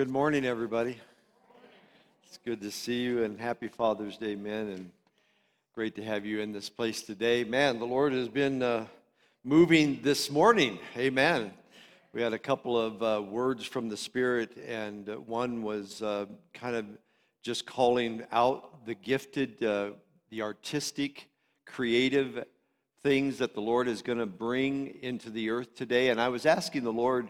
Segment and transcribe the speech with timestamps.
[0.00, 0.96] good morning, everybody.
[2.24, 4.90] It's good to see you and happy Father's Day, men, and
[5.74, 7.44] great to have you in this place today.
[7.44, 8.86] Man, the Lord has been uh,
[9.44, 10.78] moving this morning.
[10.96, 11.52] Amen.
[12.14, 16.24] We had a couple of uh, words from the Spirit, and uh, one was uh,
[16.54, 16.86] kind of
[17.42, 19.90] just calling out the gifted, uh,
[20.30, 21.28] the artistic,
[21.66, 22.46] creative
[23.02, 26.08] things that the Lord is going to bring into the earth today.
[26.08, 27.28] And I was asking the Lord,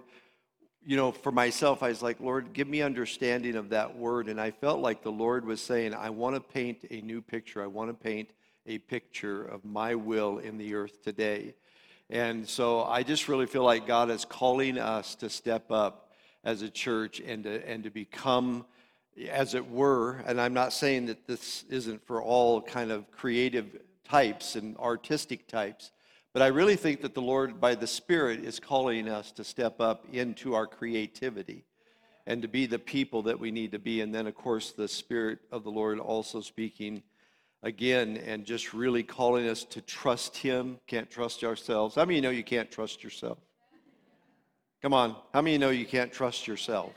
[0.84, 4.29] you know, for myself, I was like, Lord, give me understanding of that word.
[4.29, 7.62] And I felt like the Lord was saying, I want to paint a new picture.
[7.62, 8.30] I want to paint
[8.66, 11.55] a picture of my will in the earth today.
[12.09, 16.11] And so I just really feel like God is calling us to step up
[16.45, 18.65] as a church and to, and to become,
[19.28, 23.81] as it were, and I'm not saying that this isn't for all kind of creative
[24.05, 25.92] types and artistic types,
[26.33, 29.81] but I really think that the Lord, by the Spirit, is calling us to step
[29.81, 31.64] up into our creativity
[32.27, 34.00] and to be the people that we need to be.
[34.00, 37.03] And then, of course, the Spirit of the Lord also speaking
[37.62, 40.78] again and just really calling us to trust Him.
[40.87, 41.97] Can't trust ourselves.
[41.97, 43.39] How many you know you can't trust yourself?
[44.83, 45.17] Come on.
[45.34, 46.92] How many you know you can't trust yourself?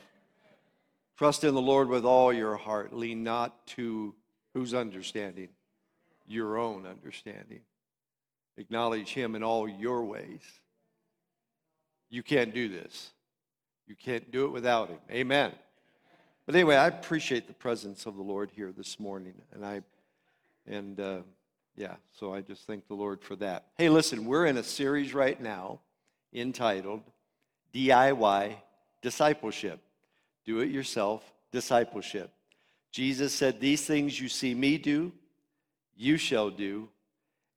[1.17, 2.93] Trust in the Lord with all your heart.
[2.93, 4.13] Lean not to
[4.53, 5.49] whose understanding?
[6.27, 7.61] Your own understanding.
[8.57, 10.41] Acknowledge Him in all your ways.
[12.09, 13.11] You can't do this.
[13.87, 14.99] You can't do it without Him.
[15.11, 15.51] Amen.
[16.45, 19.81] But anyway, I appreciate the presence of the Lord here this morning, and I
[20.67, 21.17] and uh,
[21.75, 23.65] yeah, so I just thank the Lord for that.
[23.77, 25.79] Hey, listen, we're in a series right now
[26.33, 27.01] entitled
[27.73, 28.55] DIY
[29.01, 29.81] Discipleship.
[30.45, 32.31] Do it yourself discipleship.
[32.91, 35.11] Jesus said, These things you see me do,
[35.95, 36.89] you shall do,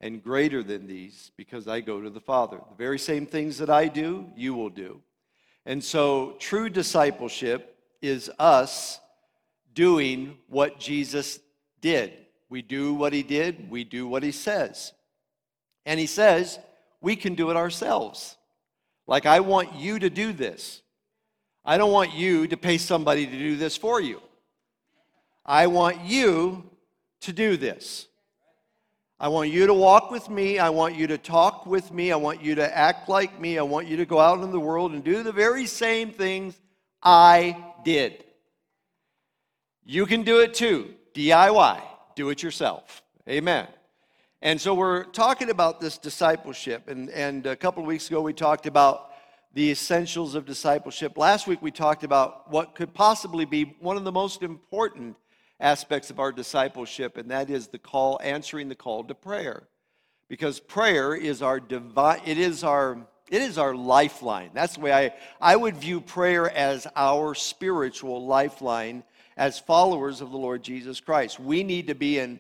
[0.00, 2.58] and greater than these, because I go to the Father.
[2.58, 5.00] The very same things that I do, you will do.
[5.64, 9.00] And so, true discipleship is us
[9.74, 11.40] doing what Jesus
[11.80, 12.12] did.
[12.48, 14.92] We do what he did, we do what he says.
[15.84, 16.58] And he says,
[17.00, 18.36] we can do it ourselves.
[19.06, 20.82] Like, I want you to do this.
[21.64, 24.20] I don't want you to pay somebody to do this for you.
[25.44, 26.68] I want you
[27.20, 28.06] to do this.
[29.18, 30.58] I want you to walk with me.
[30.58, 32.12] I want you to talk with me.
[32.12, 33.58] I want you to act like me.
[33.58, 36.60] I want you to go out in the world and do the very same things
[37.02, 38.24] I did.
[39.86, 40.94] You can do it too.
[41.14, 41.80] DIY
[42.14, 43.02] do it yourself.
[43.26, 43.66] Amen.
[44.42, 46.88] And so we're talking about this discipleship.
[46.88, 49.12] And, and a couple of weeks ago, we talked about
[49.54, 51.16] the essentials of discipleship.
[51.16, 55.16] Last week, we talked about what could possibly be one of the most important
[55.60, 59.68] aspects of our discipleship, and that is the call, answering the call to prayer.
[60.28, 64.50] Because prayer is our divine, it is our it is our lifeline.
[64.54, 69.02] That's the way I, I would view prayer as our spiritual lifeline
[69.36, 71.40] as followers of the Lord Jesus Christ.
[71.40, 72.38] We need to be in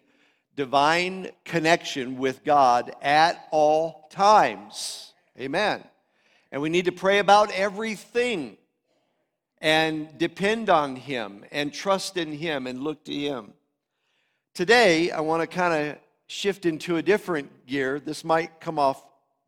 [0.54, 5.12] divine connection with God at all times.
[5.38, 5.82] Amen.
[6.52, 8.56] And we need to pray about everything
[9.60, 13.52] and depend on Him and trust in Him and look to Him.
[14.54, 18.00] Today, I want to kind of shift into a different gear.
[18.00, 19.04] This might come off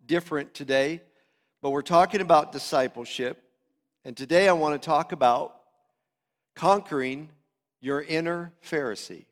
[0.07, 1.03] different today,
[1.63, 3.43] but we're talking about discipleship.
[4.05, 5.55] And today, I want to talk about
[6.55, 7.29] conquering
[7.81, 9.25] your inner Pharisee.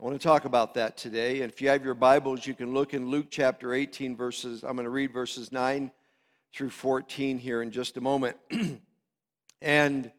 [0.00, 1.42] I want to talk about that today.
[1.42, 4.74] And if you have your Bibles, you can look in Luke chapter 18, verses, I'm
[4.74, 5.90] going to read verses 9
[6.52, 8.36] through 14 here in just a moment.
[9.60, 10.10] and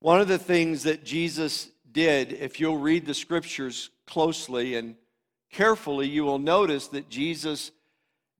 [0.00, 4.96] one of the things that Jesus did, if you'll read the scriptures closely and
[5.50, 7.70] carefully, you will notice that Jesus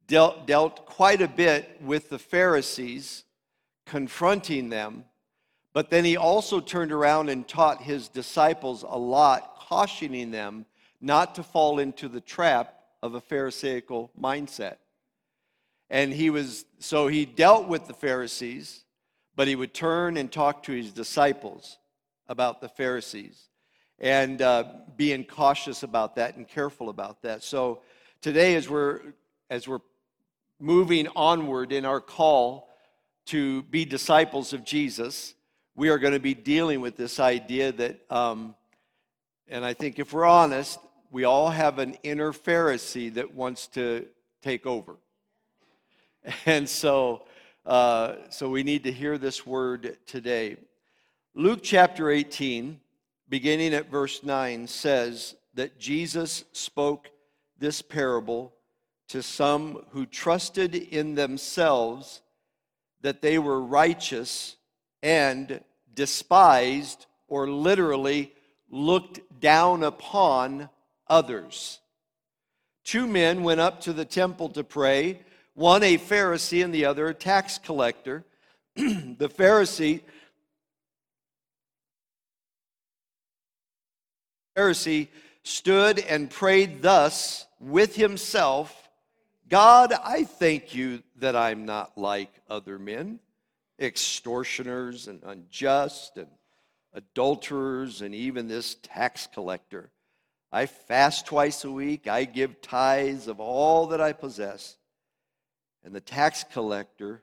[0.07, 3.25] dealt, dealt quite a bit with the Pharisees,
[3.87, 5.05] confronting them
[5.75, 10.65] but then he also turned around and taught his disciples a lot, cautioning them
[11.01, 14.77] not to fall into the trap of a Pharisaical mindset.
[15.91, 18.84] And he was, so he dealt with the Pharisees,
[19.37, 21.79] but he would turn and talk to his disciples
[22.29, 23.49] about the Pharisees
[23.99, 24.65] and uh,
[24.97, 27.43] being cautious about that and careful about that.
[27.43, 27.81] So
[28.21, 29.01] today, as we're,
[29.51, 29.81] as we're
[30.61, 32.69] moving onward in our call
[33.27, 35.35] to be disciples of Jesus,
[35.75, 38.55] we are going to be dealing with this idea that, um,
[39.49, 40.79] and I think if we're honest,
[41.11, 44.07] we all have an inner Pharisee that wants to
[44.43, 44.97] take over.
[46.47, 47.25] And so,
[47.67, 50.57] uh, so we need to hear this word today.
[51.35, 52.79] Luke chapter 18,
[53.29, 57.11] beginning at verse 9, says that Jesus spoke
[57.59, 58.53] this parable
[59.09, 62.21] to some who trusted in themselves
[63.01, 64.57] that they were righteous
[65.03, 65.63] and
[65.95, 68.33] despised, or literally
[68.71, 70.69] looked down upon
[71.09, 71.81] others.
[72.83, 75.21] Two men went up to the temple to pray,
[75.55, 78.25] one a Pharisee and the other a tax collector.
[78.77, 80.01] the Pharisee
[84.57, 85.09] Pharisee
[85.43, 88.81] stood and prayed thus with himself
[89.49, 93.21] God, I thank you that I'm not like other men,
[93.79, 96.29] extortioners and unjust and
[96.95, 99.91] adulterers and even this tax collector.
[100.51, 104.77] I fast twice a week, I give tithes of all that I possess.
[105.85, 107.23] And the tax collector,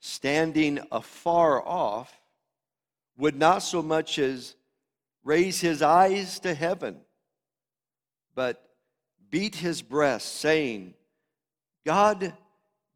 [0.00, 2.12] standing afar off,
[3.16, 4.56] would not so much as
[5.22, 6.98] raise his eyes to heaven,
[8.34, 8.68] but
[9.30, 10.94] beat his breast, saying,
[11.84, 12.32] God,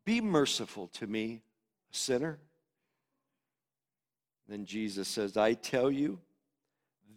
[0.05, 1.43] be merciful to me,
[1.93, 2.39] a sinner.
[4.49, 6.19] Then Jesus says, I tell you,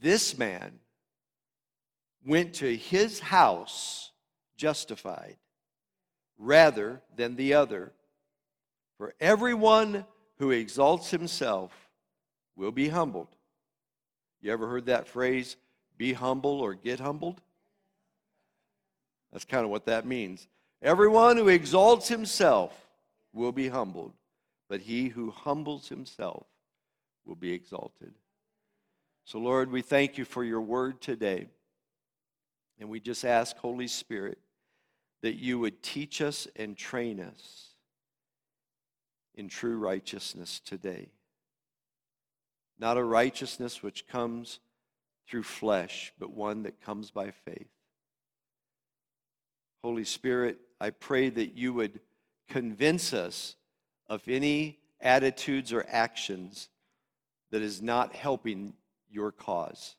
[0.02, 0.80] this man
[2.26, 4.12] went to his house
[4.56, 5.38] justified
[6.38, 7.92] rather than the other.
[8.98, 10.06] For everyone
[10.38, 11.72] who exalts himself
[12.56, 13.30] will be humbled.
[14.42, 15.58] You ever heard that phrase,
[15.98, 17.42] be humble or get humbled?
[19.32, 20.48] That's kind of what that means.
[20.82, 22.74] Everyone who exalts himself
[23.34, 24.14] will be humbled,
[24.70, 26.46] but he who humbles himself
[27.26, 28.14] will be exalted.
[29.26, 31.48] So, Lord, we thank you for your word today.
[32.80, 34.38] And we just ask, Holy Spirit,
[35.26, 37.70] that you would teach us and train us
[39.34, 41.10] in true righteousness today.
[42.78, 44.60] Not a righteousness which comes
[45.28, 47.72] through flesh, but one that comes by faith.
[49.84, 52.02] Holy Spirit, I pray that you would
[52.48, 53.56] convince us
[54.08, 56.70] of any attitudes or actions
[57.50, 58.76] that is not helping
[59.10, 59.96] your cause.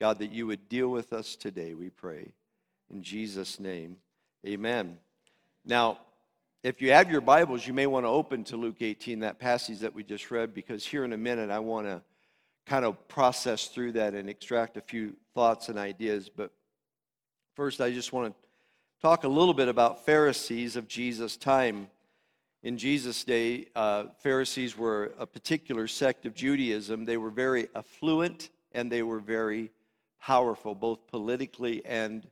[0.00, 2.32] God, that you would deal with us today, we pray.
[2.90, 3.96] In Jesus' name,
[4.46, 4.98] amen.
[5.64, 5.98] Now,
[6.62, 9.80] if you have your Bibles, you may want to open to Luke 18, that passage
[9.80, 12.02] that we just read, because here in a minute I want to
[12.64, 16.28] kind of process through that and extract a few thoughts and ideas.
[16.28, 16.52] But
[17.54, 18.48] first, I just want to
[19.00, 21.88] talk a little bit about Pharisees of Jesus' time.
[22.62, 27.04] In Jesus' day, uh, Pharisees were a particular sect of Judaism.
[27.04, 29.70] They were very affluent and they were very
[30.20, 32.26] powerful, both politically and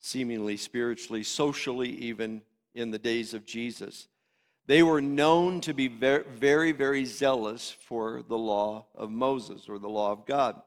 [0.00, 2.42] seemingly spiritually, socially, even
[2.74, 4.08] in the days of Jesus.
[4.66, 9.78] They were known to be very, very, very zealous for the law of Moses or
[9.78, 10.60] the law of God.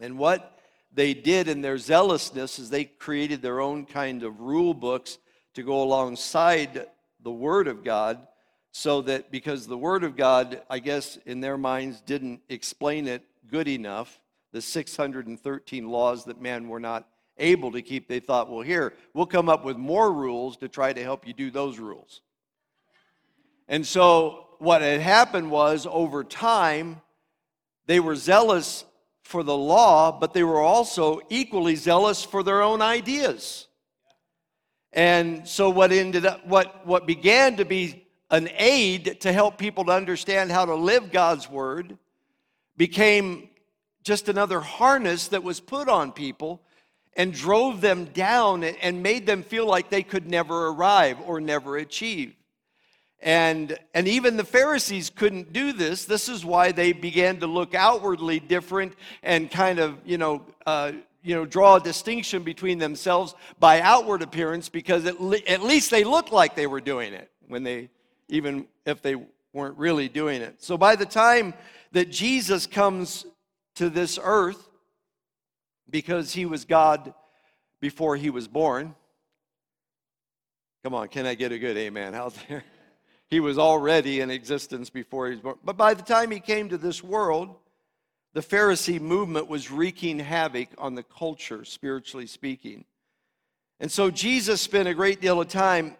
[0.00, 0.58] And what
[0.92, 5.18] they did in their zealousness is they created their own kind of rule books
[5.54, 6.86] to go alongside
[7.22, 8.26] the Word of God,
[8.72, 13.22] so that because the Word of God, I guess, in their minds didn't explain it
[13.50, 14.20] good enough,
[14.52, 17.08] the 613 laws that man were not
[17.40, 20.92] able to keep, they thought, well, here, we'll come up with more rules to try
[20.92, 22.20] to help you do those rules.
[23.68, 27.00] And so what had happened was over time,
[27.86, 28.84] they were zealous
[29.22, 33.68] for the law, but they were also equally zealous for their own ideas.
[34.92, 39.84] And so what ended up what what began to be an aid to help people
[39.84, 41.96] to understand how to live God's word
[42.76, 43.50] became
[44.02, 46.62] just another harness that was put on people
[47.16, 51.76] and drove them down and made them feel like they could never arrive or never
[51.76, 52.34] achieve.
[53.22, 56.06] And, and even the Pharisees couldn't do this.
[56.06, 60.92] This is why they began to look outwardly different and kind of, you know, uh,
[61.22, 65.90] you know, draw a distinction between themselves by outward appearance because at, le- at least
[65.90, 67.90] they looked like they were doing it when they,
[68.28, 69.16] even if they
[69.52, 70.62] weren't really doing it.
[70.62, 71.52] So by the time
[71.92, 73.26] that Jesus comes
[73.74, 74.69] to this earth,
[75.90, 77.12] because he was God
[77.80, 78.94] before he was born,
[80.82, 82.64] come on, can I get a good amen out there?
[83.28, 85.54] He was already in existence before he was born.
[85.62, 87.54] But by the time he came to this world,
[88.32, 92.84] the Pharisee movement was wreaking havoc on the culture, spiritually speaking.
[93.78, 95.96] And so Jesus spent a great deal of time,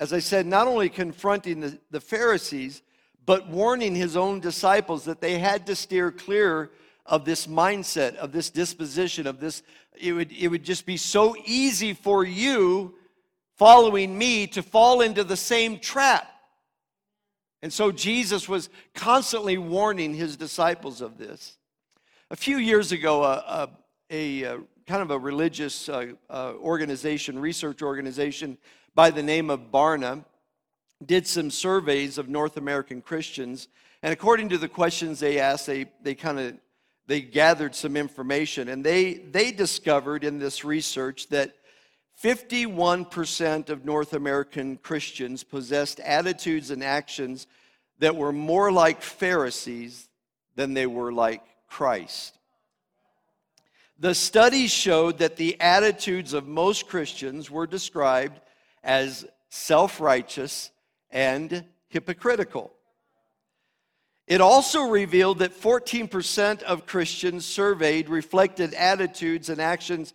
[0.00, 2.80] as I said, not only confronting the, the Pharisees,
[3.26, 6.70] but warning his own disciples that they had to steer clear
[7.06, 9.62] of this mindset, of this disposition, of this.
[9.96, 12.94] It would, it would just be so easy for you
[13.56, 16.30] following me to fall into the same trap.
[17.62, 21.56] And so Jesus was constantly warning his disciples of this.
[22.30, 23.70] A few years ago, a,
[24.10, 28.58] a, a kind of a religious uh, uh, organization, research organization
[28.94, 30.24] by the name of Barna,
[31.04, 33.68] did some surveys of North American Christians.
[34.02, 36.56] And according to the questions they asked, they, they kind of
[37.06, 41.54] they gathered some information and they, they discovered in this research that
[42.22, 47.46] 51% of North American Christians possessed attitudes and actions
[47.98, 50.08] that were more like Pharisees
[50.56, 52.38] than they were like Christ.
[53.98, 58.40] The study showed that the attitudes of most Christians were described
[58.82, 60.70] as self righteous
[61.10, 62.72] and hypocritical.
[64.26, 70.14] It also revealed that 14% of Christians surveyed reflected attitudes and actions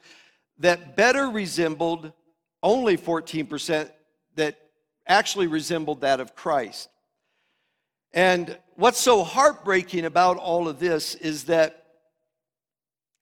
[0.58, 2.12] that better resembled,
[2.64, 3.90] only 14%
[4.36, 4.58] that
[5.08, 6.90] actually resembled that of Christ.
[8.12, 11.86] And what's so heartbreaking about all of this is that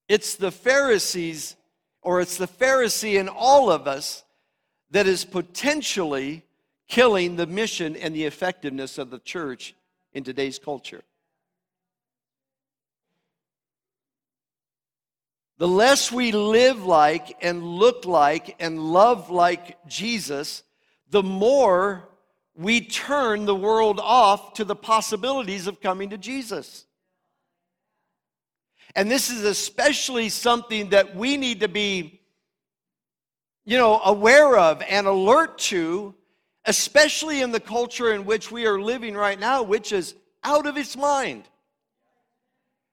[0.07, 1.57] it's the Pharisees,
[2.01, 4.23] or it's the Pharisee in all of us,
[4.91, 6.45] that is potentially
[6.87, 9.75] killing the mission and the effectiveness of the church
[10.13, 11.03] in today's culture.
[15.57, 20.63] The less we live like and look like and love like Jesus,
[21.09, 22.07] the more
[22.55, 26.85] we turn the world off to the possibilities of coming to Jesus.
[28.95, 32.21] And this is especially something that we need to be,
[33.65, 36.15] you know, aware of and alert to
[36.67, 40.77] especially in the culture in which we are living right now, which is out of
[40.77, 41.45] its mind.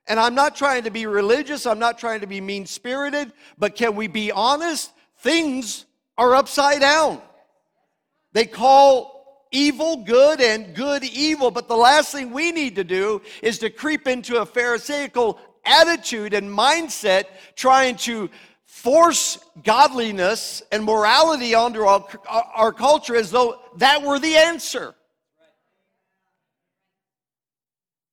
[0.07, 3.75] And I'm not trying to be religious, I'm not trying to be mean spirited, but
[3.75, 4.93] can we be honest?
[5.19, 7.21] Things are upside down.
[8.33, 13.23] They call evil good and good evil, but the last thing we need to do
[13.43, 17.25] is to creep into a Pharisaical attitude and mindset
[17.57, 18.29] trying to
[18.75, 24.95] force godliness and morality onto our, our culture as though that were the answer.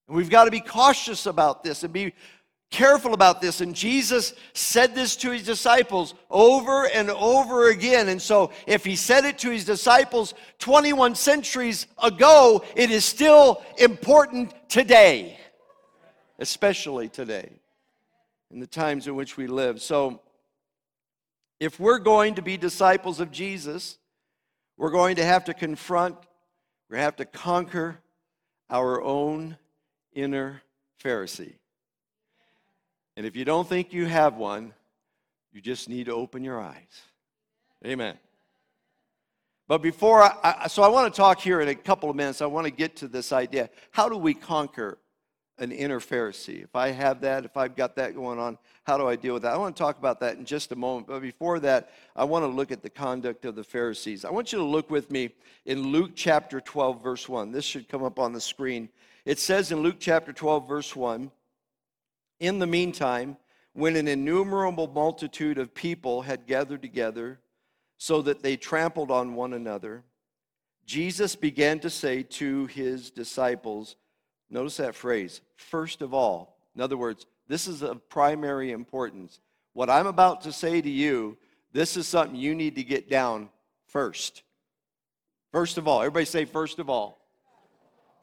[0.08, 2.14] And we've got to be cautious about this and be
[2.70, 3.60] careful about this.
[3.60, 8.08] And Jesus said this to his disciples over and over again.
[8.08, 13.64] And so, if he said it to his disciples 21 centuries ago, it is still
[13.80, 15.40] important today,
[16.38, 17.50] especially today,
[18.52, 19.82] in the times in which we live.
[19.82, 20.22] So,
[21.62, 24.00] if we're going to be disciples of Jesus,
[24.78, 26.16] we're going to have to confront,
[26.90, 28.00] to have to conquer
[28.68, 29.56] our own
[30.12, 30.64] inner
[31.04, 31.54] Pharisee.
[33.16, 34.74] And if you don't think you have one,
[35.54, 37.02] you just need to open your eyes.
[37.86, 38.18] Amen.
[39.68, 42.42] But before I, I, so I want to talk here in a couple of minutes.
[42.42, 43.70] I want to get to this idea.
[43.92, 44.98] How do we conquer
[45.62, 46.64] an inner Pharisee?
[46.64, 49.44] If I have that, if I've got that going on, how do I deal with
[49.44, 49.54] that?
[49.54, 51.08] I want to talk about that in just a moment.
[51.08, 54.26] But before that, I want to look at the conduct of the Pharisees.
[54.26, 55.30] I want you to look with me
[55.66, 57.52] in Luke chapter 12, verse 1.
[57.52, 58.90] This should come up on the screen.
[59.24, 61.32] It says in Luke chapter 12, verse 1
[62.40, 63.38] In the meantime,
[63.74, 67.40] when an innumerable multitude of people had gathered together,
[68.02, 70.04] so that they trampled on one another,
[70.88, 73.96] Jesus began to say to his disciples,
[74.52, 76.58] Notice that phrase, first of all.
[76.76, 79.40] In other words, this is of primary importance.
[79.74, 81.38] What I'm about to say to you,
[81.72, 83.50] this is something you need to get down
[83.88, 84.44] first.
[85.54, 87.18] First of all, everybody say, first of all.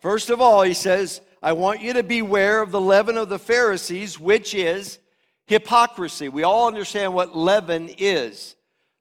[0.01, 3.39] First of all, he says, I want you to beware of the leaven of the
[3.39, 4.99] Pharisees, which is
[5.47, 6.29] hypocrisy.
[6.29, 8.55] We all understand what leaven is.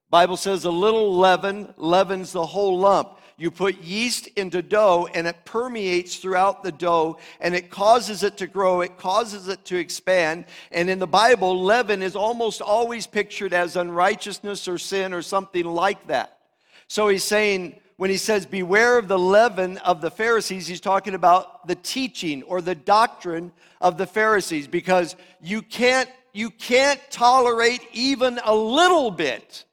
[0.10, 3.17] Bible says a little leaven leavens the whole lump.
[3.40, 8.38] You put yeast into dough and it permeates throughout the dough and it causes it
[8.38, 10.46] to grow, it causes it to expand.
[10.72, 15.66] And in the Bible, leaven is almost always pictured as unrighteousness or sin or something
[15.66, 16.40] like that.
[16.88, 21.14] So he's saying, when he says, Beware of the leaven of the Pharisees, he's talking
[21.14, 23.52] about the teaching or the doctrine
[23.82, 29.64] of the Pharisees because you can't, you can't tolerate even a little bit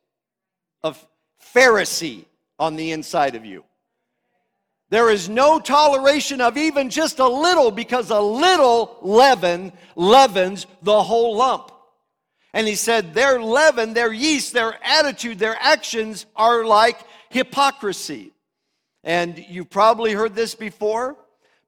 [0.83, 1.06] of
[1.54, 2.26] Pharisee
[2.58, 3.64] on the inside of you.
[4.90, 11.02] There is no toleration of even just a little because a little leaven leavens the
[11.02, 11.73] whole lump.
[12.52, 16.99] And he said, their leaven, their yeast, their attitude, their actions are like
[17.30, 18.32] hypocrisy.
[19.02, 21.16] And you've probably heard this before,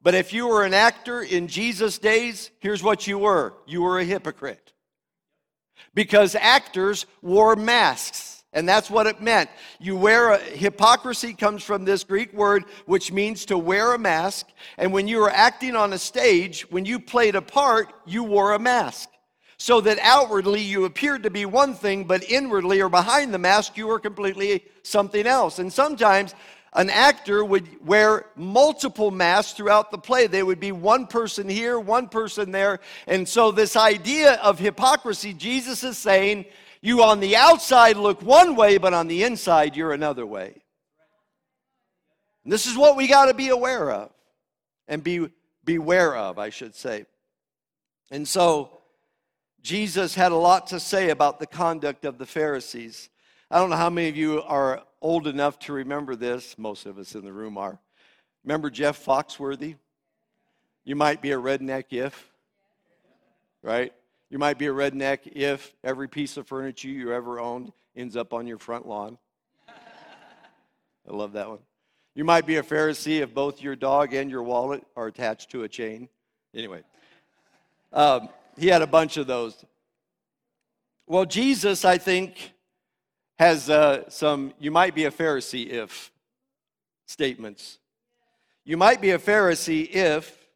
[0.00, 3.98] but if you were an actor in Jesus' days, here's what you were you were
[3.98, 4.72] a hypocrite.
[5.94, 8.25] Because actors wore masks.
[8.56, 9.50] And that's what it meant.
[9.78, 14.48] You wear a hypocrisy comes from this Greek word which means to wear a mask.
[14.78, 18.54] And when you were acting on a stage, when you played a part, you wore
[18.54, 19.10] a mask.
[19.58, 23.76] So that outwardly you appeared to be one thing, but inwardly or behind the mask,
[23.76, 25.58] you were completely something else.
[25.58, 26.34] And sometimes
[26.72, 30.28] an actor would wear multiple masks throughout the play.
[30.28, 32.80] They would be one person here, one person there.
[33.06, 36.46] And so, this idea of hypocrisy, Jesus is saying,
[36.80, 40.62] you on the outside look one way, but on the inside, you're another way.
[42.44, 44.10] And this is what we got to be aware of
[44.86, 45.28] and be
[45.64, 47.06] beware of, I should say.
[48.10, 48.70] And so,
[49.62, 53.08] Jesus had a lot to say about the conduct of the Pharisees.
[53.50, 56.56] I don't know how many of you are old enough to remember this.
[56.56, 57.80] Most of us in the room are.
[58.44, 59.74] Remember Jeff Foxworthy?
[60.84, 62.30] You might be a redneck if,
[63.60, 63.92] right?
[64.28, 68.32] You might be a redneck if every piece of furniture you ever owned ends up
[68.32, 69.18] on your front lawn.
[69.68, 71.60] I love that one.
[72.16, 75.62] You might be a Pharisee if both your dog and your wallet are attached to
[75.62, 76.08] a chain.
[76.54, 76.82] Anyway,
[77.92, 78.28] um,
[78.58, 79.64] he had a bunch of those.
[81.06, 82.52] Well, Jesus, I think,
[83.38, 86.10] has uh, some, you might be a Pharisee if
[87.06, 87.78] statements.
[88.64, 90.48] You might be a Pharisee if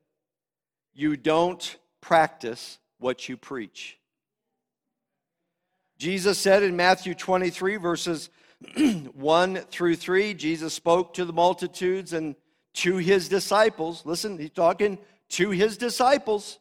[0.92, 3.98] you don't practice what you preach.
[5.98, 8.30] Jesus said in Matthew 23, verses
[9.14, 12.36] 1 through 3, Jesus spoke to the multitudes and
[12.74, 14.06] to his disciples.
[14.06, 14.98] Listen, he's talking
[15.30, 16.58] to his disciples,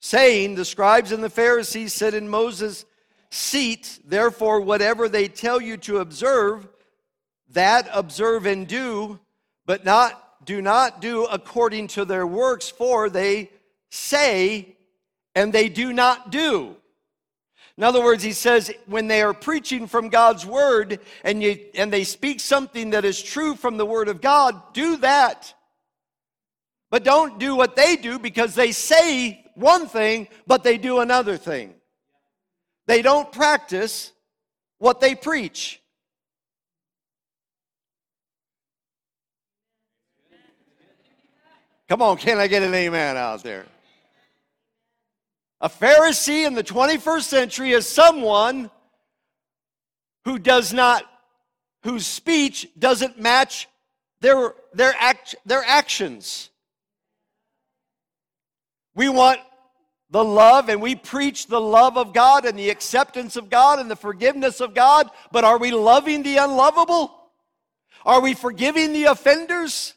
[0.00, 2.84] saying, The scribes and the Pharisees sit in Moses'
[3.30, 4.00] seat.
[4.04, 6.68] Therefore, whatever they tell you to observe,
[7.50, 9.18] that observe and do,
[9.66, 13.50] but not do not do according to their works, for they
[13.90, 14.76] say
[15.34, 16.76] and they do not do.
[17.76, 21.92] In other words, he says, when they are preaching from God's word and, you, and
[21.92, 25.54] they speak something that is true from the word of God, do that.
[26.90, 31.36] But don't do what they do because they say one thing, but they do another
[31.36, 31.74] thing.
[32.86, 34.12] They don't practice
[34.78, 35.80] what they preach.
[41.88, 43.66] Come on, can I get an amen out there?
[45.60, 48.70] A Pharisee in the 21st century is someone
[50.24, 51.04] who does not,
[51.82, 53.68] whose speech doesn't match
[54.20, 56.50] their, their, act, their actions.
[58.94, 59.40] We want
[60.10, 63.90] the love and we preach the love of God and the acceptance of God and
[63.90, 67.14] the forgiveness of God, but are we loving the unlovable?
[68.04, 69.94] Are we forgiving the offenders?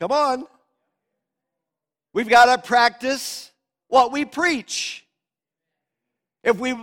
[0.00, 0.46] Come on.
[2.12, 3.49] We've got to practice
[3.90, 5.04] what we preach.
[6.42, 6.74] If we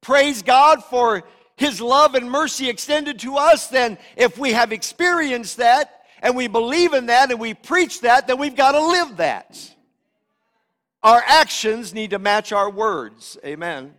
[0.00, 1.24] praise God for
[1.56, 6.46] His love and mercy extended to us, then if we have experienced that and we
[6.46, 9.58] believe in that and we preach that, then we've got to live that.
[11.02, 13.36] Our actions need to match our words.
[13.44, 13.94] Amen.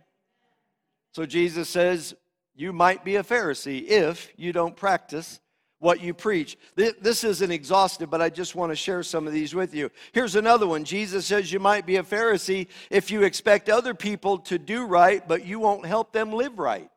[1.12, 2.14] So Jesus says,
[2.56, 5.38] You might be a Pharisee if you don't practice
[5.84, 6.56] what you preach.
[6.76, 9.90] This isn't exhaustive, but I just want to share some of these with you.
[10.12, 14.38] Here's another one Jesus says, You might be a Pharisee if you expect other people
[14.38, 16.90] to do right, but you won't help them live right.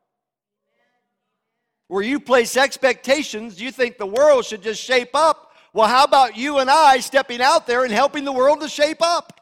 [1.88, 5.52] Where you place expectations, you think the world should just shape up.
[5.74, 9.02] Well, how about you and I stepping out there and helping the world to shape
[9.02, 9.38] up?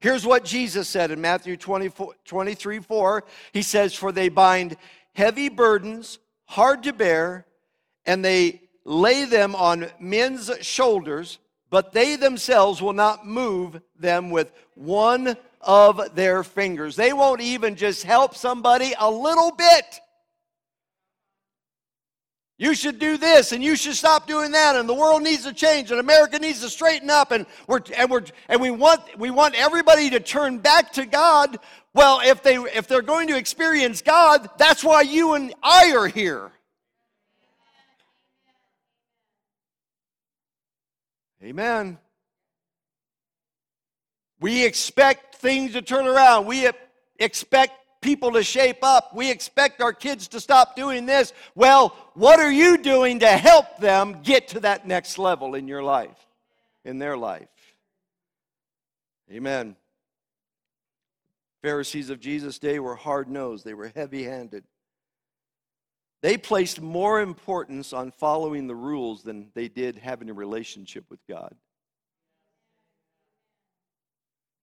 [0.00, 3.24] Here's what Jesus said in Matthew 24, 23 4.
[3.52, 4.76] He says, For they bind
[5.14, 7.45] heavy burdens, hard to bear,
[8.06, 11.38] and they lay them on men's shoulders,
[11.70, 16.96] but they themselves will not move them with one of their fingers.
[16.96, 20.00] They won't even just help somebody a little bit.
[22.58, 25.52] You should do this and you should stop doing that and the world needs to
[25.52, 29.30] change and America needs to straighten up and we're and we're and we want we
[29.30, 31.58] want everybody to turn back to God.
[31.92, 36.06] Well, if they if they're going to experience God, that's why you and I are
[36.06, 36.50] here.
[41.42, 41.98] Amen.
[44.40, 46.46] We expect things to turn around.
[46.46, 46.68] We
[47.18, 49.14] expect people to shape up.
[49.14, 51.32] We expect our kids to stop doing this.
[51.54, 55.82] Well, what are you doing to help them get to that next level in your
[55.82, 56.26] life,
[56.84, 57.48] in their life?
[59.30, 59.76] Amen.
[61.62, 64.64] Pharisees of Jesus' day were hard nosed, they were heavy handed.
[66.22, 71.20] They placed more importance on following the rules than they did having a relationship with
[71.28, 71.54] God.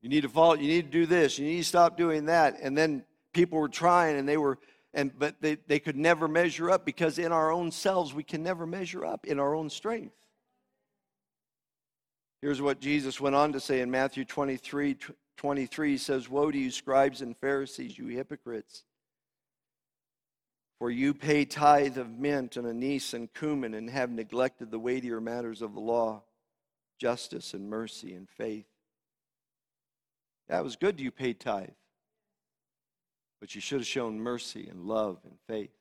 [0.02, 2.58] You need to follow, you need to do this, you need to stop doing that.
[2.62, 4.60] And then people were trying and they were
[4.94, 8.44] and but they, they could never measure up because in our own selves we can
[8.44, 10.16] never measure up in our own strength
[12.42, 14.96] here's what jesus went on to say in matthew 23
[15.38, 18.84] 23 he says woe to you scribes and pharisees you hypocrites
[20.84, 25.22] For you pay tithe of mint and anise and cumin and have neglected the weightier
[25.22, 26.24] matters of the law,
[27.00, 28.66] justice and mercy and faith.
[30.50, 31.70] That was good you paid tithe,
[33.40, 35.72] but you should have shown mercy and love and faith.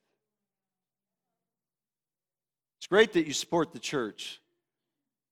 [2.79, 4.41] It's great that you support the church,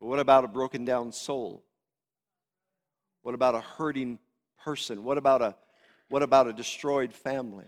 [0.00, 1.62] but what about a broken down soul?
[3.22, 4.18] What about a hurting
[4.64, 5.04] person?
[5.04, 5.54] What about a,
[6.08, 7.66] what about a destroyed family?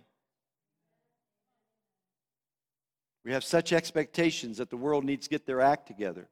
[3.25, 6.29] We have such expectations that the world needs to get their act together.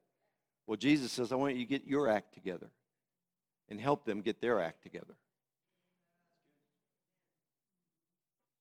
[0.66, 2.70] Well, Jesus says, I want you to get your act together
[3.68, 5.14] and help them get their act together.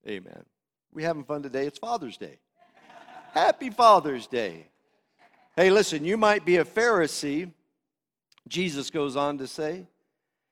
[0.08, 0.44] Amen.
[0.92, 1.66] We having fun today?
[1.66, 2.40] It's Father's Day.
[3.34, 4.68] Happy Father's Day.
[5.56, 7.52] Hey, listen, you might be a Pharisee,
[8.48, 9.86] Jesus goes on to say,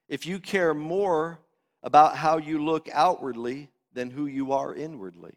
[0.07, 1.39] if you care more
[1.81, 5.33] about how you look outwardly than who you are inwardly.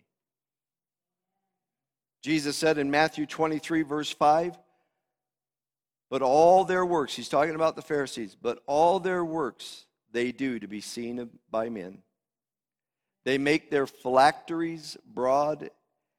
[2.23, 4.59] Jesus said in Matthew 23, verse 5,
[6.11, 10.59] but all their works, he's talking about the Pharisees, but all their works they do
[10.59, 11.99] to be seen by men.
[13.25, 15.71] They make their phylacteries broad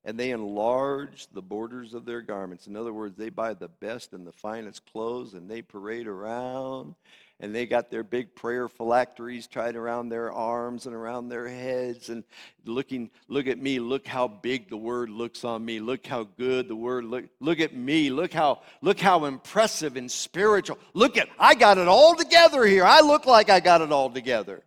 [0.04, 2.66] and they enlarge the borders of their garments.
[2.68, 6.96] In other words, they buy the best and the finest clothes and they parade around
[7.42, 12.10] and they got their big prayer phylacteries tied around their arms and around their heads
[12.10, 12.24] and
[12.66, 13.80] looking look at me.
[13.80, 15.80] Look how big the word looks on me.
[15.80, 18.12] Look how good the word look look at me.
[18.12, 20.78] Look how look how impressive and spiritual.
[20.94, 22.86] Look at i got it all together here.
[22.86, 24.64] I look like i got it all together.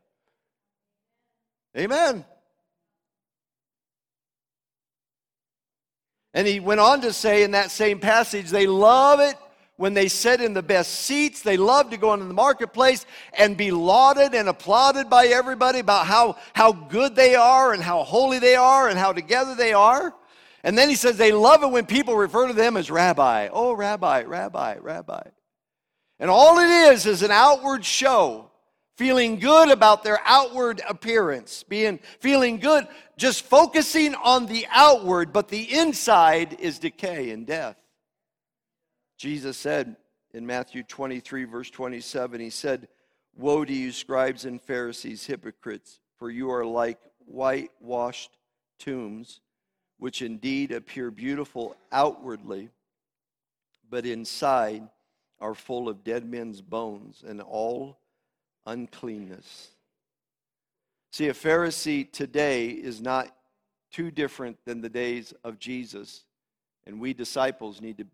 [1.76, 2.24] Amen.
[6.36, 9.36] And he went on to say in that same passage they love it
[9.76, 11.42] when they sit in the best seats.
[11.42, 13.06] They love to go into the marketplace
[13.36, 18.04] and be lauded and applauded by everybody about how, how good they are and how
[18.04, 20.14] holy they are and how together they are.
[20.62, 23.48] And then he says they love it when people refer to them as rabbi.
[23.52, 25.22] Oh, rabbi, rabbi, rabbi.
[26.18, 28.50] And all it is is an outward show,
[28.96, 32.86] feeling good about their outward appearance, being feeling good,
[33.18, 37.76] just focusing on the outward, but the inside is decay and death.
[39.16, 39.96] Jesus said
[40.32, 42.88] in Matthew 23, verse 27, He said,
[43.36, 48.38] Woe to you, scribes and Pharisees, hypocrites, for you are like whitewashed
[48.78, 49.40] tombs,
[49.98, 52.70] which indeed appear beautiful outwardly,
[53.88, 54.88] but inside
[55.40, 57.98] are full of dead men's bones and all
[58.66, 59.70] uncleanness.
[61.12, 63.34] See, a Pharisee today is not
[63.92, 66.24] too different than the days of Jesus,
[66.86, 68.06] and we disciples need to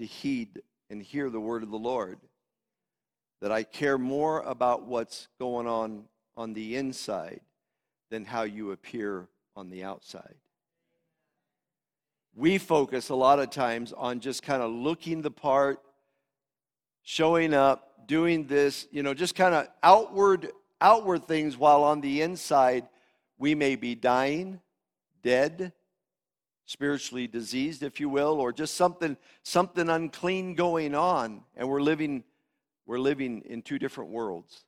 [0.00, 2.18] to heed and hear the word of the Lord.
[3.40, 6.04] That I care more about what's going on
[6.36, 7.40] on the inside
[8.10, 10.34] than how you appear on the outside.
[12.34, 15.80] We focus a lot of times on just kind of looking the part,
[17.02, 22.22] showing up, doing this, you know, just kind of outward outward things while on the
[22.22, 22.88] inside
[23.38, 24.60] we may be dying,
[25.22, 25.72] dead,
[26.70, 32.22] spiritually diseased, if you will, or just something, something unclean going on, and we're living,
[32.86, 34.62] we're living in two different worlds.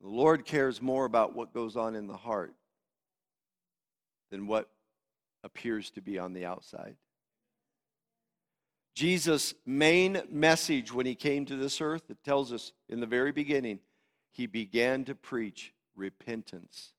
[0.00, 2.54] The Lord cares more about what goes on in the heart
[4.30, 4.70] than what
[5.42, 6.94] appears to be on the outside.
[8.94, 13.32] Jesus' main message when he came to this earth, it tells us in the very
[13.32, 13.80] beginning,
[14.30, 16.92] he began to preach repentance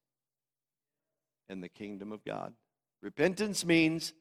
[1.50, 2.54] and the kingdom of God.
[3.02, 4.14] Repentance means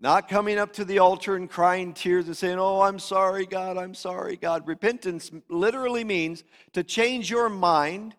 [0.00, 3.78] not coming up to the altar and crying tears and saying, Oh, I'm sorry, God,
[3.78, 4.66] I'm sorry, God.
[4.66, 8.16] Repentance literally means to change your mind.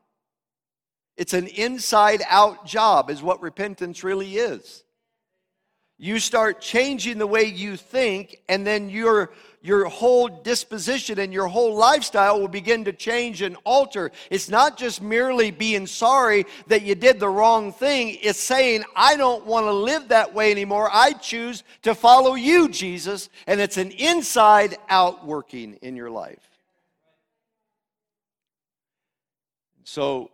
[1.18, 4.84] It's an inside out job, is what repentance really is
[5.98, 11.48] you start changing the way you think, and then your, your whole disposition and your
[11.48, 14.12] whole lifestyle will begin to change and alter.
[14.30, 19.16] It's not just merely being sorry that you did the wrong thing, it's saying, I
[19.16, 20.90] don't want to live that way anymore.
[20.92, 23.30] I choose to follow you, Jesus.
[23.48, 26.50] And it's an inside out working in your life.
[29.86, 30.32] So,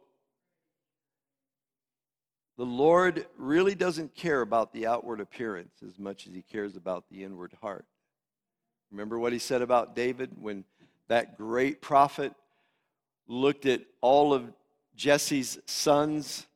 [2.60, 7.06] the Lord really doesn't care about the outward appearance as much as he cares about
[7.10, 7.86] the inward heart.
[8.91, 10.65] Remember what he said about David when
[11.08, 12.34] that great prophet
[13.30, 14.52] looked at all of
[14.93, 16.48] Jesse's sons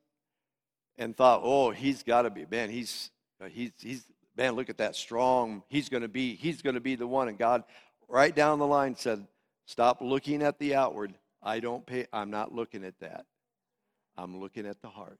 [0.98, 2.68] and thought, "Oh, he's got to be man.
[2.68, 3.10] He's
[3.48, 4.04] he's he's
[4.36, 4.56] man.
[4.56, 5.62] Look at that strong.
[5.68, 7.64] He's going to be he's going to be the one." And God,
[8.08, 9.26] right down the line, said,
[9.64, 11.14] "Stop looking at the outward.
[11.42, 12.08] I don't pay.
[12.12, 13.24] I'm not looking at that.
[14.18, 15.18] I'm looking at the heart."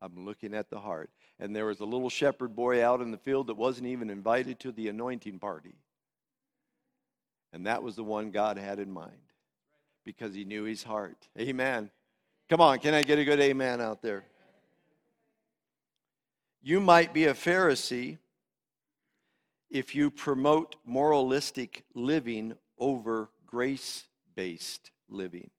[0.00, 1.10] I'm looking at the heart.
[1.40, 4.60] And there was a little shepherd boy out in the field that wasn't even invited
[4.60, 5.74] to the anointing party.
[7.52, 9.12] And that was the one God had in mind
[10.04, 11.28] because he knew his heart.
[11.38, 11.90] Amen.
[12.48, 14.24] Come on, can I get a good amen out there?
[16.62, 18.18] You might be a Pharisee
[19.70, 25.50] if you promote moralistic living over grace based living.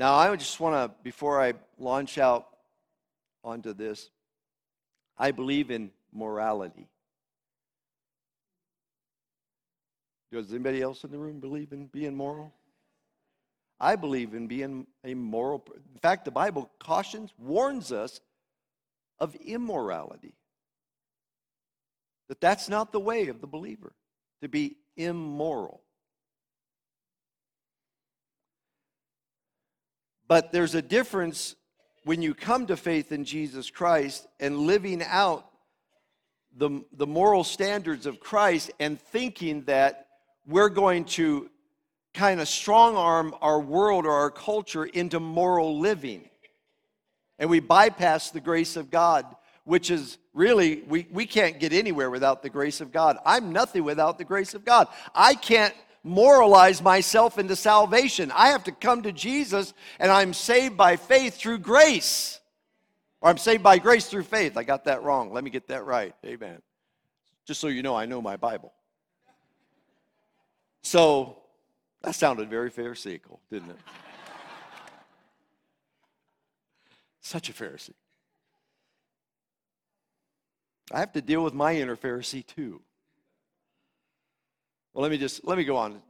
[0.00, 2.48] Now, I just want to, before I launch out
[3.44, 4.08] onto this,
[5.18, 6.88] I believe in morality.
[10.32, 12.50] Does anybody else in the room believe in being moral?
[13.78, 15.62] I believe in being a moral.
[15.74, 18.22] In fact, the Bible cautions, warns us
[19.18, 20.32] of immorality.
[22.30, 23.92] That that's not the way of the believer,
[24.40, 25.82] to be immoral.
[30.30, 31.56] But there's a difference
[32.04, 35.44] when you come to faith in Jesus Christ and living out
[36.56, 40.06] the, the moral standards of Christ and thinking that
[40.46, 41.50] we're going to
[42.14, 46.30] kind of strong arm our world or our culture into moral living.
[47.40, 49.26] And we bypass the grace of God,
[49.64, 53.18] which is really, we, we can't get anywhere without the grace of God.
[53.26, 54.86] I'm nothing without the grace of God.
[55.12, 58.32] I can't moralize myself into salvation.
[58.34, 62.40] I have to come to Jesus and I'm saved by faith through grace.
[63.20, 64.56] Or I'm saved by grace through faith.
[64.56, 65.32] I got that wrong.
[65.32, 66.14] Let me get that right.
[66.24, 66.62] Amen.
[67.46, 68.72] Just so you know, I know my Bible.
[70.82, 71.36] So
[72.02, 73.78] that sounded very Pharisaical, didn't it?
[77.20, 77.90] Such a Pharisee.
[80.92, 82.80] I have to deal with my inner Pharisee too.
[84.92, 86.02] Well, let me just let me go on.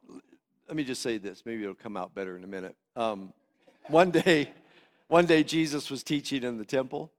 [0.67, 1.43] Let me just say this.
[1.45, 2.77] Maybe it'll come out better in a minute.
[2.97, 3.33] Um,
[3.89, 4.51] one day,
[5.09, 7.13] one day Jesus was teaching in the temple,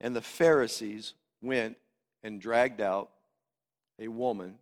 [0.00, 1.12] and the Pharisees
[1.42, 1.76] went
[2.22, 3.10] and dragged out
[3.98, 4.54] a woman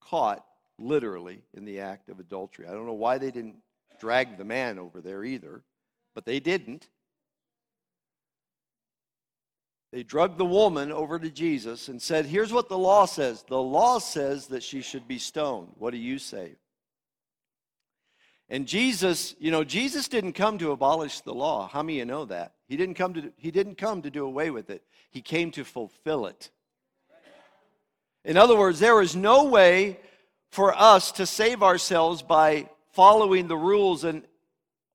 [0.00, 0.44] caught
[0.78, 2.66] literally in the act of adultery.
[2.66, 3.56] I don't know why they didn't
[4.00, 5.62] drag the man over there either,
[6.14, 6.88] but they didn't.
[9.92, 13.44] They drugged the woman over to Jesus and said, Here's what the law says.
[13.48, 15.68] The law says that she should be stoned.
[15.78, 16.56] What do you say?
[18.48, 21.68] And Jesus, you know, Jesus didn't come to abolish the law.
[21.68, 22.54] How many of you know that?
[22.68, 24.82] He didn't come to he didn't come to do away with it.
[25.10, 26.50] He came to fulfill it.
[28.24, 29.98] In other words, there is no way
[30.50, 34.24] for us to save ourselves by following the rules and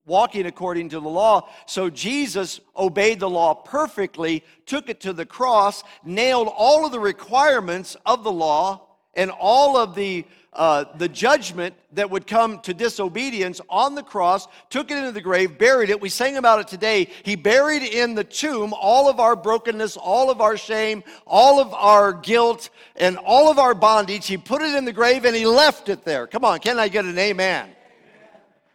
[0.06, 1.50] walking according to the law.
[1.66, 7.00] So Jesus obeyed the law perfectly, took it to the cross, nailed all of the
[7.00, 12.74] requirements of the law and all of the uh, the judgment that would come to
[12.74, 16.02] disobedience on the cross, took it into the grave, buried it.
[16.02, 17.08] We sang about it today.
[17.24, 21.74] He buried in the tomb all of our brokenness, all of our shame, all of
[21.74, 24.28] our guilt, and all of our bondage.
[24.28, 26.28] He put it in the grave and he left it there.
[26.28, 27.70] Come on, can I get an amen?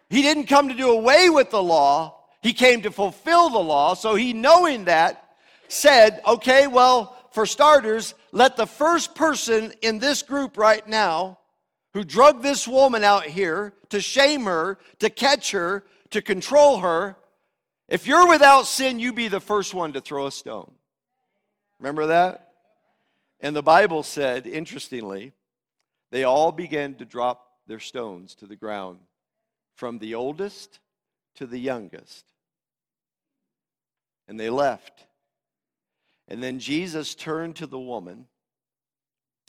[0.09, 3.95] He didn't come to do away with the law, he came to fulfill the law.
[3.95, 5.35] So he, knowing that,
[5.69, 11.39] said, okay, well, for starters, let the first person in this group right now
[11.93, 17.17] who drugged this woman out here to shame her, to catch her, to control her,
[17.89, 20.73] if you're without sin, you be the first one to throw a stone.
[21.79, 22.53] Remember that?
[23.41, 25.33] And the Bible said, interestingly,
[26.11, 28.99] they all began to drop their stones to the ground
[29.77, 30.81] from the oldest
[31.37, 32.25] to the youngest.
[34.27, 35.07] And they left.
[36.27, 38.27] And then Jesus turned to the woman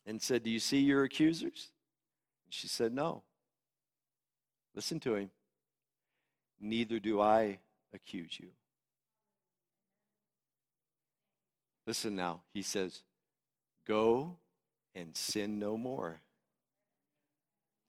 [0.05, 1.69] and said, Do you see your accusers?
[2.49, 3.23] She said, No.
[4.75, 5.31] Listen to him.
[6.59, 7.59] Neither do I
[7.93, 8.49] accuse you.
[11.87, 12.41] Listen now.
[12.53, 13.01] He says,
[13.87, 14.35] Go
[14.93, 16.21] and sin no more.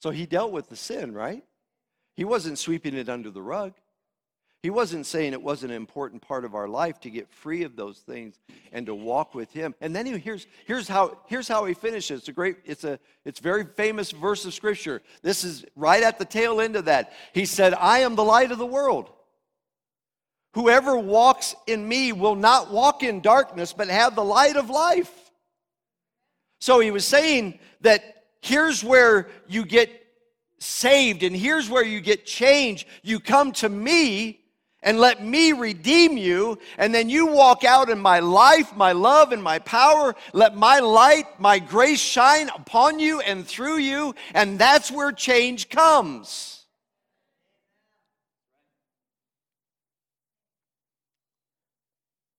[0.00, 1.44] So he dealt with the sin, right?
[2.18, 3.74] He wasn't sweeping it under the rug.
[4.60, 7.76] He wasn't saying it wasn't an important part of our life to get free of
[7.76, 8.40] those things
[8.72, 9.72] and to walk with him.
[9.80, 12.18] And then he, here's, here's, how, here's how he finishes.
[12.18, 15.00] It's a great, it's a it's very famous verse of scripture.
[15.22, 17.12] This is right at the tail end of that.
[17.32, 19.10] He said, I am the light of the world.
[20.54, 25.30] Whoever walks in me will not walk in darkness, but have the light of life.
[26.60, 30.07] So he was saying that here's where you get
[30.58, 32.86] saved, and here's where you get changed.
[33.02, 34.40] You come to me
[34.82, 39.32] and let me redeem you, and then you walk out in my life, my love,
[39.32, 40.14] and my power.
[40.32, 45.68] Let my light, my grace shine upon you and through you, and that's where change
[45.68, 46.58] comes.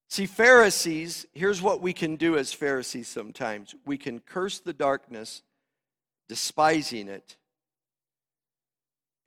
[0.07, 5.43] See, Pharisees, here's what we can do as Pharisees sometimes we can curse the darkness,
[6.27, 7.37] despising it,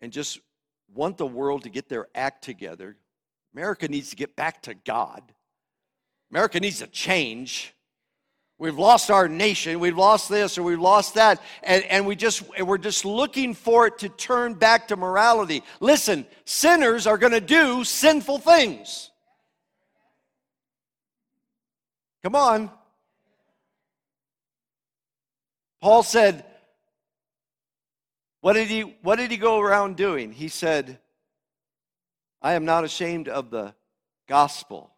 [0.02, 0.40] and just
[0.92, 2.96] want the world to get their act together.
[3.54, 5.22] America needs to get back to God.
[6.30, 7.72] America needs to change.
[8.58, 12.42] We've lost our nation, we've lost this or we've lost that, and, and we just
[12.60, 15.62] we're just looking for it to turn back to morality.
[15.80, 19.10] Listen, sinners are going to do sinful things.
[22.22, 22.70] Come on.
[25.80, 26.44] Paul said,
[28.42, 30.32] what did he what did he go around doing?
[30.32, 30.98] He said,
[32.42, 33.72] I am not ashamed of the
[34.26, 34.90] gospel,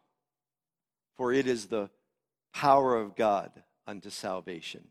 [1.16, 1.90] for it is the
[2.54, 3.50] power of God
[3.86, 4.82] unto salvation.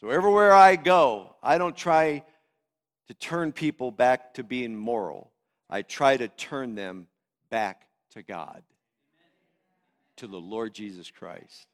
[0.00, 2.24] So everywhere I go, I don't try
[3.06, 5.30] to turn people back to being moral.
[5.70, 7.06] I try to turn them
[7.48, 8.62] back to God,
[10.16, 11.68] to the Lord Jesus Christ.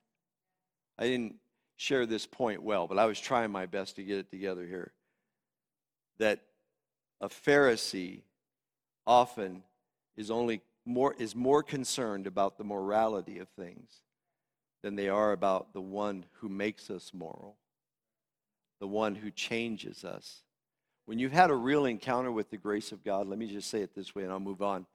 [0.98, 1.36] I didn't
[1.76, 4.92] share this point well, but I was trying my best to get it together here.
[6.18, 6.40] That
[7.20, 8.22] a Pharisee
[9.06, 9.62] often
[10.16, 14.02] is only more is more concerned about the morality of things
[14.82, 17.56] than they are about the one who makes us moral,
[18.80, 20.42] the one who changes us.
[21.06, 23.80] When you've had a real encounter with the grace of God, let me just say
[23.80, 24.86] it this way and I'll move on.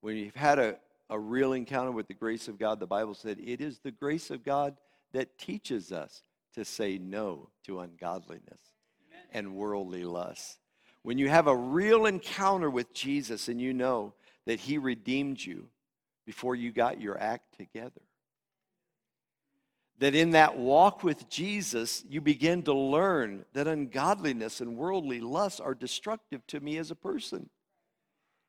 [0.00, 0.76] When you've had a,
[1.10, 4.30] a real encounter with the grace of God, the Bible said it is the grace
[4.30, 4.76] of God
[5.12, 6.22] that teaches us
[6.54, 8.60] to say no to ungodliness
[9.08, 9.26] Amen.
[9.32, 10.58] and worldly lusts.
[11.02, 14.14] When you have a real encounter with Jesus and you know
[14.46, 15.68] that He redeemed you
[16.26, 18.00] before you got your act together,
[19.98, 25.60] that in that walk with Jesus, you begin to learn that ungodliness and worldly lusts
[25.60, 27.48] are destructive to me as a person.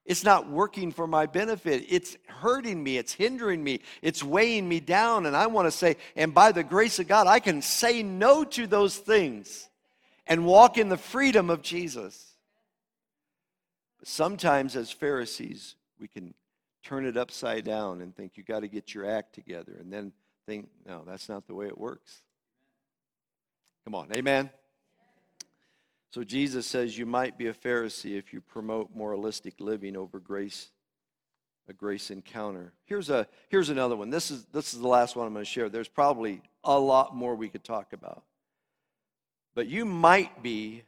[0.05, 1.85] It's not working for my benefit.
[1.87, 2.97] It's hurting me.
[2.97, 3.79] It's hindering me.
[4.01, 5.25] It's weighing me down.
[5.25, 8.43] And I want to say, and by the grace of God, I can say no
[8.43, 9.69] to those things
[10.27, 12.33] and walk in the freedom of Jesus.
[14.03, 16.33] Sometimes, as Pharisees, we can
[16.83, 19.77] turn it upside down and think you got to get your act together.
[19.79, 20.11] And then
[20.45, 22.21] think, no, that's not the way it works.
[23.85, 24.49] Come on, amen?
[26.11, 30.69] So Jesus says you might be a Pharisee if you promote moralistic living over grace,
[31.67, 32.73] a grace encounter.
[32.85, 34.09] Here's, a, here's another one.
[34.09, 35.69] This is, this is the last one I'm going to share.
[35.69, 38.23] There's probably a lot more we could talk about.
[39.55, 40.83] But you might be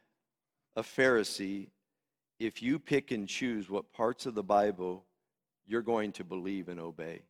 [0.75, 1.67] a Pharisee
[2.39, 5.05] if you pick and choose what parts of the Bible
[5.67, 7.21] you're going to believe and obey.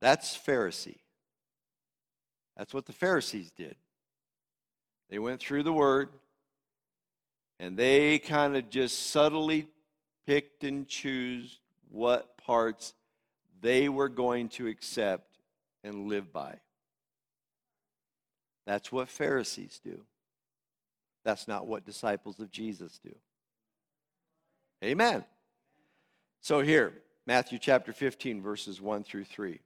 [0.00, 0.98] That's Pharisee.
[2.56, 3.76] That's what the Pharisees did.
[5.10, 6.08] They went through the word
[7.60, 9.68] and they kind of just subtly
[10.26, 11.60] picked and chose
[11.90, 12.94] what parts
[13.60, 15.38] they were going to accept
[15.84, 16.56] and live by.
[18.66, 20.04] That's what Pharisees do.
[21.24, 23.14] That's not what disciples of Jesus do.
[24.84, 25.24] Amen.
[26.40, 26.92] So here,
[27.26, 29.60] Matthew chapter 15, verses 1 through 3.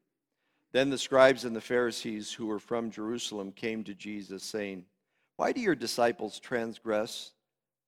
[0.72, 4.84] Then the scribes and the Pharisees who were from Jerusalem came to Jesus, saying,
[5.36, 7.32] Why do your disciples transgress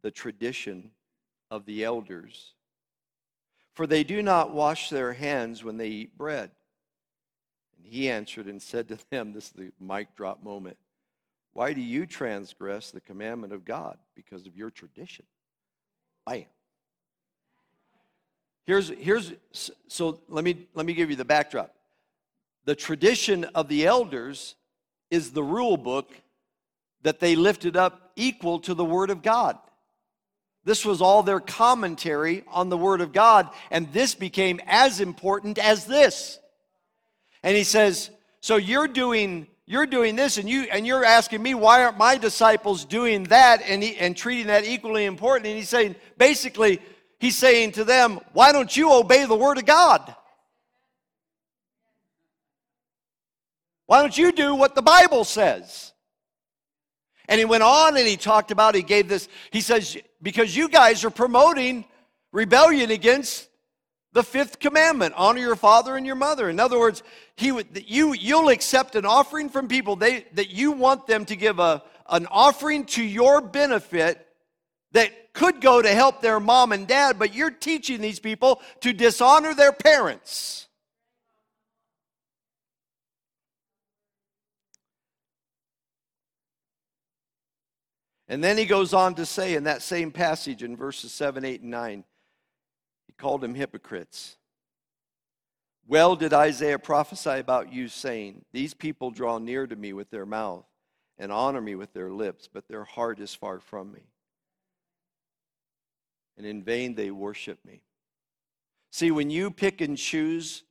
[0.02, 0.90] the tradition
[1.50, 2.54] of the elders?
[3.74, 6.50] For they do not wash their hands when they eat bread.
[7.76, 10.78] And he answered and said to them, This is the mic drop moment.
[11.52, 13.96] Why do you transgress the commandment of God?
[14.14, 15.24] Because of your tradition.
[16.26, 16.44] Bam.
[18.64, 19.32] Here's, here's
[19.88, 21.74] so let me let me give you the backdrop
[22.68, 24.54] the tradition of the elders
[25.10, 26.12] is the rule book
[27.00, 29.56] that they lifted up equal to the Word of God.
[30.64, 35.56] This was all their commentary on the Word of God, and this became as important
[35.56, 36.38] as this.
[37.42, 38.10] And he says,
[38.42, 42.16] So you're doing you're doing this and you and you're asking me why aren't my
[42.16, 45.46] disciples doing that and, he, and treating that equally important?
[45.46, 46.80] And he's saying basically
[47.20, 50.14] he's saying to them why don't you obey the word of god?
[53.84, 55.92] Why don't you do what the Bible says?
[57.28, 60.70] And he went on and he talked about, he gave this, he says, because you
[60.70, 61.84] guys are promoting
[62.32, 63.48] rebellion against
[64.14, 66.48] the fifth commandment honor your father and your mother.
[66.48, 67.02] In other words
[67.38, 71.36] he would you you'll accept an offering from people they that you want them to
[71.36, 74.26] give a an offering to your benefit
[74.92, 78.92] that could go to help their mom and dad but you're teaching these people to
[78.92, 80.68] dishonor their parents
[88.28, 91.62] And then he goes on to say in that same passage in verses 7, 8,
[91.62, 92.04] and 9,
[93.06, 94.36] he called them hypocrites.
[95.90, 100.26] Well, did Isaiah prophesy about you, saying, These people draw near to me with their
[100.26, 100.66] mouth
[101.16, 104.02] and honor me with their lips, but their heart is far from me.
[106.36, 107.80] And in vain they worship me.
[108.92, 110.62] See, when you pick and choose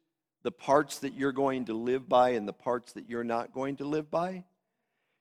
[0.44, 3.78] the parts that you're going to live by and the parts that you're not going
[3.78, 4.44] to live by,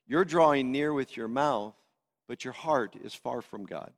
[0.06, 1.74] you're drawing near with your mouth,
[2.28, 3.92] but your heart is far from God.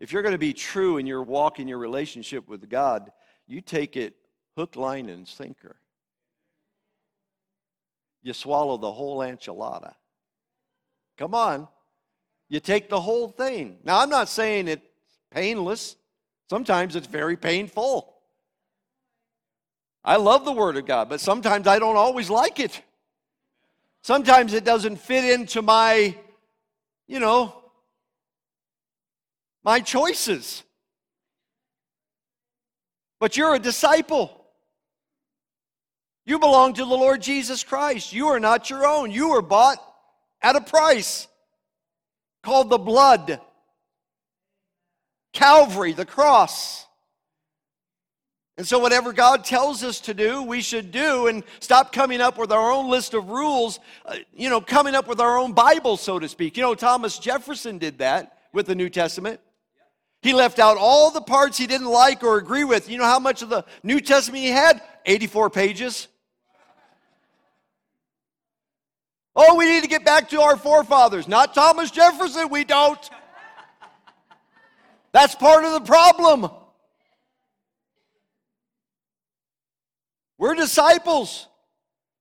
[0.00, 3.10] If you're going to be true in your walk in your relationship with God,
[3.46, 4.14] you take it
[4.56, 5.76] hook, line, and sinker.
[8.22, 9.94] You swallow the whole enchilada.
[11.16, 11.68] Come on.
[12.48, 13.78] You take the whole thing.
[13.84, 14.82] Now, I'm not saying it's
[15.30, 15.96] painless,
[16.48, 18.14] sometimes it's very painful.
[20.04, 22.80] I love the Word of God, but sometimes I don't always like it.
[24.02, 26.14] Sometimes it doesn't fit into my,
[27.06, 27.63] you know,
[29.64, 30.62] my choices.
[33.18, 34.44] But you're a disciple.
[36.26, 38.12] You belong to the Lord Jesus Christ.
[38.12, 39.10] You are not your own.
[39.10, 39.78] You were bought
[40.42, 41.26] at a price
[42.42, 43.40] called the blood.
[45.32, 46.86] Calvary, the cross.
[48.56, 52.38] And so, whatever God tells us to do, we should do and stop coming up
[52.38, 55.96] with our own list of rules, uh, you know, coming up with our own Bible,
[55.96, 56.56] so to speak.
[56.56, 59.40] You know, Thomas Jefferson did that with the New Testament.
[60.24, 62.88] He left out all the parts he didn't like or agree with.
[62.88, 64.80] You know how much of the New Testament he had?
[65.04, 66.08] 84 pages.
[69.36, 71.28] Oh, we need to get back to our forefathers.
[71.28, 72.98] Not Thomas Jefferson, we don't.
[75.12, 76.48] That's part of the problem.
[80.38, 81.48] We're disciples.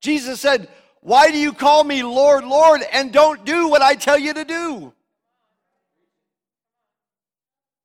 [0.01, 0.67] Jesus said,
[0.99, 4.43] Why do you call me Lord, Lord, and don't do what I tell you to
[4.43, 4.93] do?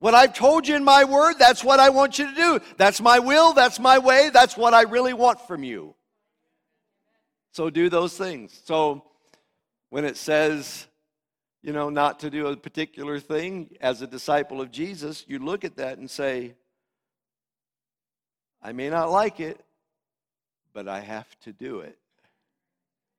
[0.01, 2.61] What I've told you in my word, that's what I want you to do.
[2.77, 5.95] That's my will, that's my way, that's what I really want from you.
[7.53, 8.61] So do those things.
[8.65, 9.05] So
[9.91, 10.87] when it says,
[11.63, 15.65] you know, not to do a particular thing as a disciple of Jesus, you look
[15.65, 16.55] at that and say,
[18.63, 19.61] I may not like it,
[20.73, 21.99] but I have to do it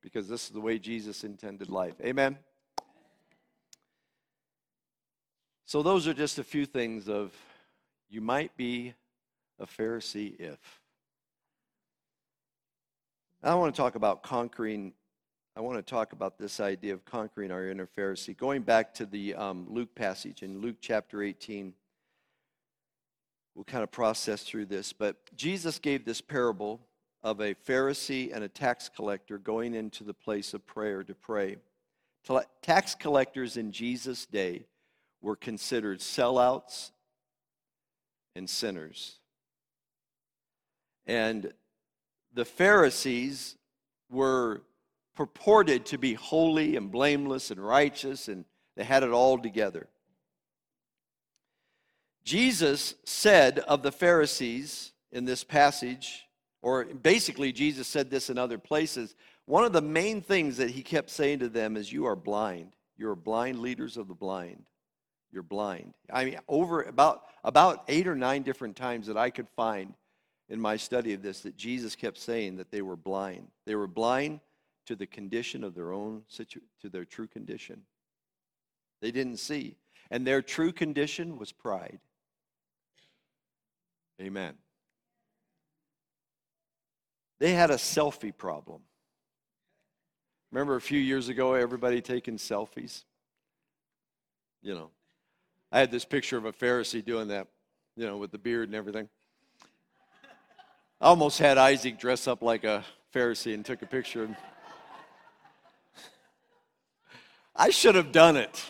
[0.01, 1.95] because this is the way Jesus intended life.
[2.01, 2.37] Amen.
[5.69, 7.31] So, those are just a few things of
[8.09, 8.95] you might be
[9.59, 10.57] a Pharisee if.
[13.43, 14.93] I want to talk about conquering.
[15.55, 18.35] I want to talk about this idea of conquering our inner Pharisee.
[18.35, 21.75] Going back to the um, Luke passage in Luke chapter 18,
[23.53, 24.91] we'll kind of process through this.
[24.91, 26.79] But Jesus gave this parable
[27.21, 31.57] of a Pharisee and a tax collector going into the place of prayer to pray.
[32.63, 34.65] Tax collectors in Jesus' day
[35.21, 36.91] were considered sellouts
[38.35, 39.19] and sinners.
[41.05, 41.51] And
[42.33, 43.57] the Pharisees
[44.09, 44.61] were
[45.15, 48.45] purported to be holy and blameless and righteous, and
[48.75, 49.87] they had it all together.
[52.23, 56.27] Jesus said of the Pharisees in this passage,
[56.61, 59.15] or basically, Jesus said this in other places.
[59.45, 62.73] One of the main things that he kept saying to them is, You are blind.
[62.97, 64.65] You are blind leaders of the blind.
[65.31, 65.93] You're blind.
[66.11, 69.93] I mean, over about, about eight or nine different times that I could find
[70.49, 73.47] in my study of this that Jesus kept saying that they were blind.
[73.65, 74.39] They were blind
[74.87, 77.83] to the condition of their own situ- to their true condition.
[79.01, 79.77] They didn't see.
[80.09, 81.99] And their true condition was pride.
[84.19, 84.55] Amen.
[87.39, 88.81] They had a selfie problem.
[90.51, 93.03] Remember a few years ago, everybody taking selfies?
[94.61, 94.89] You know,
[95.71, 97.47] I had this picture of a Pharisee doing that,
[97.95, 99.07] you know, with the beard and everything.
[101.01, 104.35] I almost had Isaac dress up like a Pharisee and took a picture.
[107.55, 108.63] I should have done it.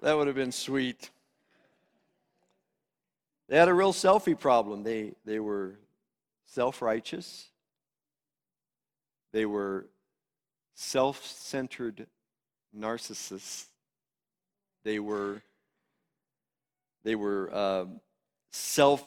[0.00, 1.10] That would have been sweet.
[3.48, 4.84] They had a real selfie problem.
[4.84, 5.78] They, they were
[6.46, 7.48] self righteous,
[9.32, 9.86] they were
[10.74, 12.06] self centered
[12.76, 13.67] narcissists,
[14.88, 15.42] they were,
[17.04, 17.84] they were uh,
[18.52, 19.06] self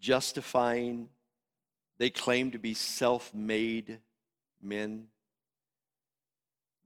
[0.00, 1.10] justifying,
[1.98, 3.98] they claimed to be self made
[4.62, 5.08] men.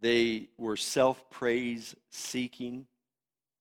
[0.01, 2.89] They were self praise seeking,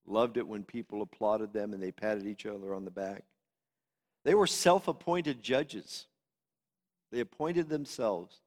[0.08, 3.22] loved it when people applauded them and they patted each other on the back.
[4.24, 6.06] They were self appointed judges.
[7.12, 8.40] They appointed themselves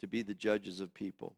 [0.00, 1.36] to be the judges of people.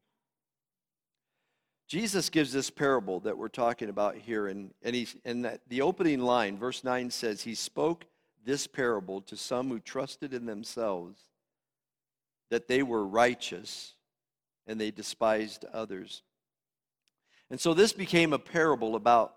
[1.89, 6.21] Jesus gives this parable that we're talking about here, and, and, he's, and the opening
[6.21, 8.05] line, verse 9 says, He spoke
[8.45, 11.19] this parable to some who trusted in themselves
[12.51, 13.95] that they were righteous
[14.67, 16.23] and they despised others.
[17.51, 19.35] And so this became a parable about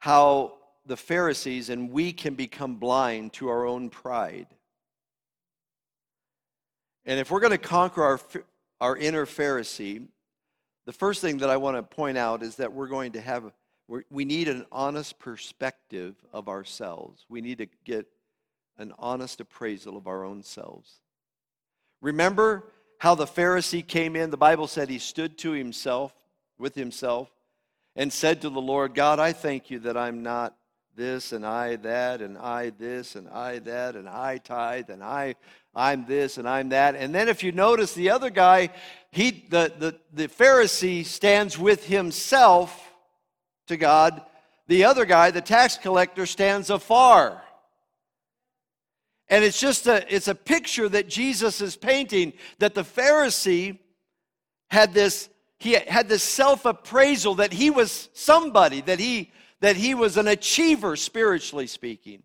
[0.00, 0.54] how
[0.84, 4.48] the Pharisees and we can become blind to our own pride.
[7.06, 8.20] And if we're going to conquer our,
[8.80, 10.08] our inner Pharisee,
[10.86, 13.52] the first thing that I want to point out is that we're going to have,
[14.10, 17.24] we need an honest perspective of ourselves.
[17.28, 18.06] We need to get
[18.78, 21.00] an honest appraisal of our own selves.
[22.00, 24.30] Remember how the Pharisee came in?
[24.30, 26.12] The Bible said he stood to himself,
[26.58, 27.30] with himself,
[27.96, 30.56] and said to the Lord, God, I thank you that I'm not
[30.96, 35.34] this and I that and I this and I that and I tithe and I
[35.76, 36.94] I'm this and I'm that.
[36.94, 38.70] And then if you notice the other guy,
[39.10, 42.92] he the the, the Pharisee stands with himself
[43.66, 44.22] to God.
[44.66, 47.42] The other guy, the tax collector, stands afar.
[49.28, 53.78] And it's just a it's a picture that Jesus is painting that the Pharisee
[54.70, 60.16] had this he had this self-appraisal that he was somebody that he that he was
[60.16, 62.22] an achiever spiritually speaking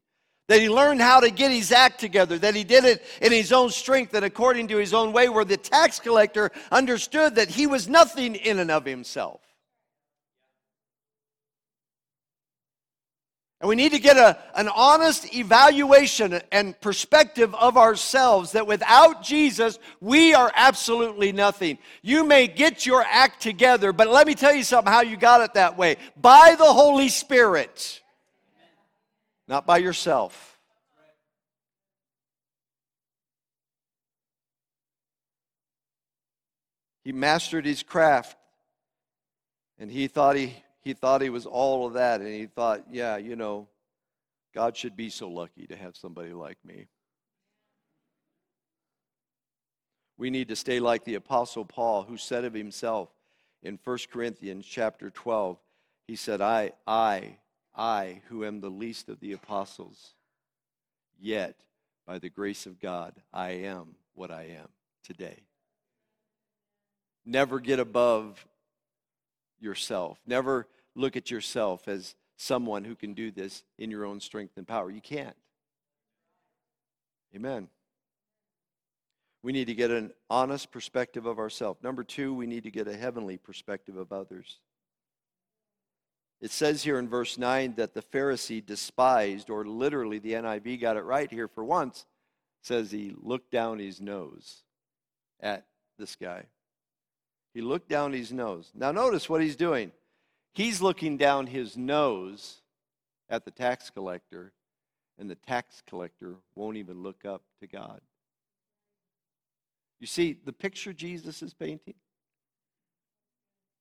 [0.49, 3.53] that he learned how to get his act together, that he did it in his
[3.53, 7.67] own strength and according to his own way, where the tax collector understood that he
[7.67, 9.41] was nothing in and of himself.
[13.61, 19.21] And we need to get a, an honest evaluation and perspective of ourselves that without
[19.21, 21.77] Jesus, we are absolutely nothing.
[22.01, 25.41] You may get your act together, but let me tell you something how you got
[25.41, 27.98] it that way by the Holy Spirit
[29.49, 30.59] not by yourself.
[37.03, 38.37] He mastered his craft
[39.79, 43.17] and he thought he, he thought he was all of that and he thought, yeah,
[43.17, 43.67] you know,
[44.53, 46.85] God should be so lucky to have somebody like me.
[50.15, 53.09] We need to stay like the apostle Paul who said of himself
[53.63, 55.57] in 1 Corinthians chapter 12,
[56.07, 57.37] he said, I I
[57.79, 60.13] I, who am the least of the apostles,
[61.17, 61.55] yet
[62.05, 64.67] by the grace of God, I am what I am
[65.01, 65.43] today.
[67.25, 68.45] Never get above
[69.61, 70.19] yourself.
[70.27, 74.67] Never look at yourself as someone who can do this in your own strength and
[74.67, 74.91] power.
[74.91, 75.35] You can't.
[77.33, 77.69] Amen.
[79.41, 81.81] We need to get an honest perspective of ourselves.
[81.81, 84.59] Number two, we need to get a heavenly perspective of others.
[86.41, 90.95] It says here in verse 9 that the Pharisee despised, or literally the NIV got
[90.95, 92.05] it right here for once,
[92.61, 94.63] says he looked down his nose
[95.39, 95.65] at
[95.97, 96.43] this guy.
[97.53, 98.71] He looked down his nose.
[98.73, 99.91] Now, notice what he's doing.
[100.53, 102.61] He's looking down his nose
[103.29, 104.53] at the tax collector,
[105.17, 108.01] and the tax collector won't even look up to God.
[109.99, 111.95] You see the picture Jesus is painting?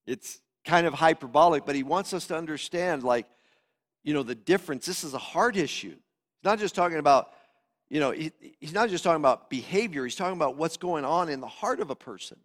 [0.07, 3.27] It's kind of hyperbolic, but he wants us to understand, like,
[4.05, 4.85] you know, the difference.
[4.85, 5.89] This is a heart issue.
[5.89, 7.31] He's not just talking about,
[7.89, 11.31] you know, he, he's not just talking about behavior, he's talking about what's going on
[11.31, 12.37] in the heart of a person.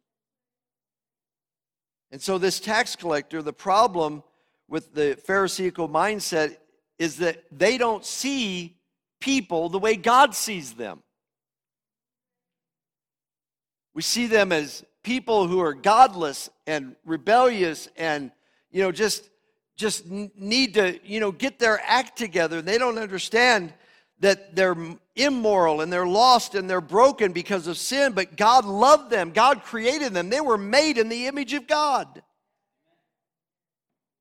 [2.12, 4.24] And so, this tax collector, the problem
[4.70, 6.58] with the Pharisaical mindset
[6.98, 8.78] is that they don't see
[9.20, 11.04] people the way God sees them.
[13.94, 18.32] We see them as people who are godless and rebellious and
[18.72, 19.30] you know just
[19.76, 22.62] just need to you know get their act together.
[22.62, 23.74] They don't understand
[24.20, 24.78] that they're
[25.16, 29.32] immoral and they're lost and they're broken because of sin but god loved them.
[29.32, 30.30] God created them.
[30.30, 32.24] They were made in the image of god.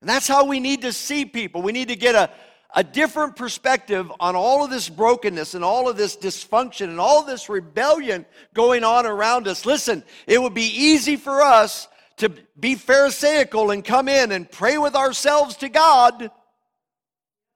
[0.01, 1.63] And that's how we need to see people.
[1.63, 2.29] We need to get a,
[2.75, 7.23] a different perspective on all of this brokenness and all of this dysfunction and all
[7.23, 9.67] this rebellion going on around us.
[9.67, 14.79] Listen, it would be easy for us to be Pharisaical and come in and pray
[14.79, 16.31] with ourselves to God.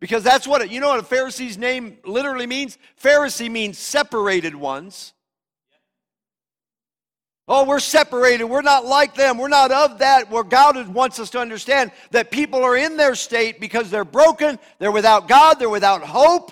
[0.00, 2.76] Because that's what it, you know what a Pharisee's name literally means?
[3.02, 5.14] Pharisee means separated ones.
[7.48, 8.44] Oh, we're separated.
[8.44, 9.38] We're not like them.
[9.38, 10.30] We're not of that.
[10.30, 14.58] Where God wants us to understand that people are in their state because they're broken,
[14.78, 16.50] they're without God, they're without hope,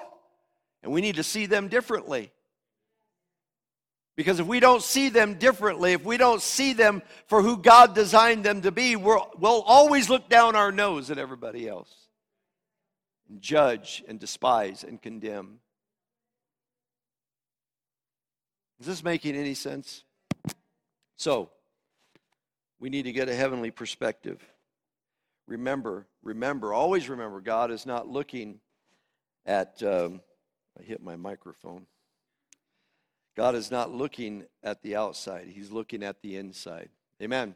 [0.82, 2.30] and we need to see them differently.
[4.16, 7.97] Because if we don't see them differently, if we don't see them for who God
[7.97, 11.92] designed them to be, we will always look down our nose at everybody else
[13.28, 15.59] and judge and despise and condemn.
[18.78, 20.03] Is this making any sense?
[21.16, 21.50] So,
[22.80, 24.44] We need to get a heavenly perspective.
[25.46, 28.60] Remember, remember, always remember, God is not looking
[29.46, 30.20] at, um,
[30.78, 31.86] I hit my microphone.
[33.36, 36.88] God is not looking at the outside, He's looking at the inside.
[37.22, 37.54] Amen.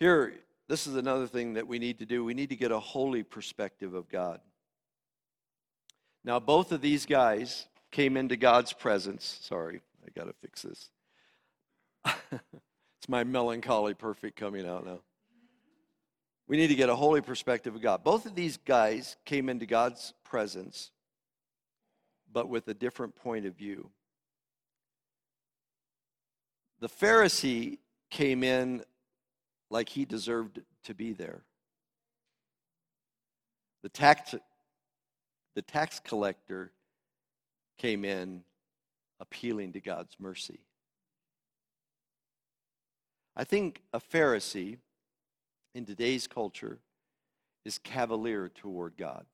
[0.00, 0.34] Here,
[0.68, 2.24] this is another thing that we need to do.
[2.24, 4.40] We need to get a holy perspective of God.
[6.24, 9.38] Now, both of these guys came into God's presence.
[9.42, 10.88] Sorry, I got to fix this.
[12.04, 15.00] It's my melancholy perfect coming out now.
[16.48, 18.04] We need to get a holy perspective of God.
[18.04, 20.90] Both of these guys came into God's presence,
[22.32, 23.90] but with a different point of view.
[26.80, 27.78] The Pharisee
[28.10, 28.82] came in
[29.70, 31.42] like he deserved to be there.
[33.82, 34.34] The tax,
[35.54, 36.72] the tax collector
[37.78, 38.42] came in
[39.20, 40.60] appealing to God's mercy.
[43.34, 44.78] I think a Pharisee
[45.74, 46.78] in today's culture
[47.64, 49.24] is cavalier toward God.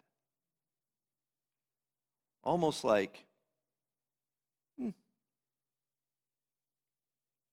[2.44, 3.24] Almost like,
[4.78, 4.90] hmm,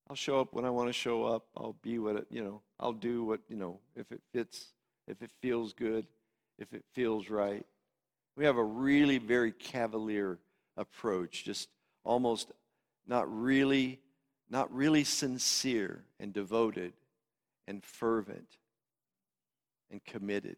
[0.09, 1.47] I'll show up when I want to show up.
[1.57, 4.67] I'll be what, it, you know, I'll do what, you know, if it fits,
[5.07, 6.05] if it feels good,
[6.59, 7.65] if it feels right.
[8.37, 10.37] We have a really very cavalier
[10.77, 11.69] approach, just
[12.03, 12.51] almost
[13.07, 13.99] not really,
[14.49, 16.93] not really sincere and devoted
[17.67, 18.57] and fervent
[19.91, 20.57] and committed.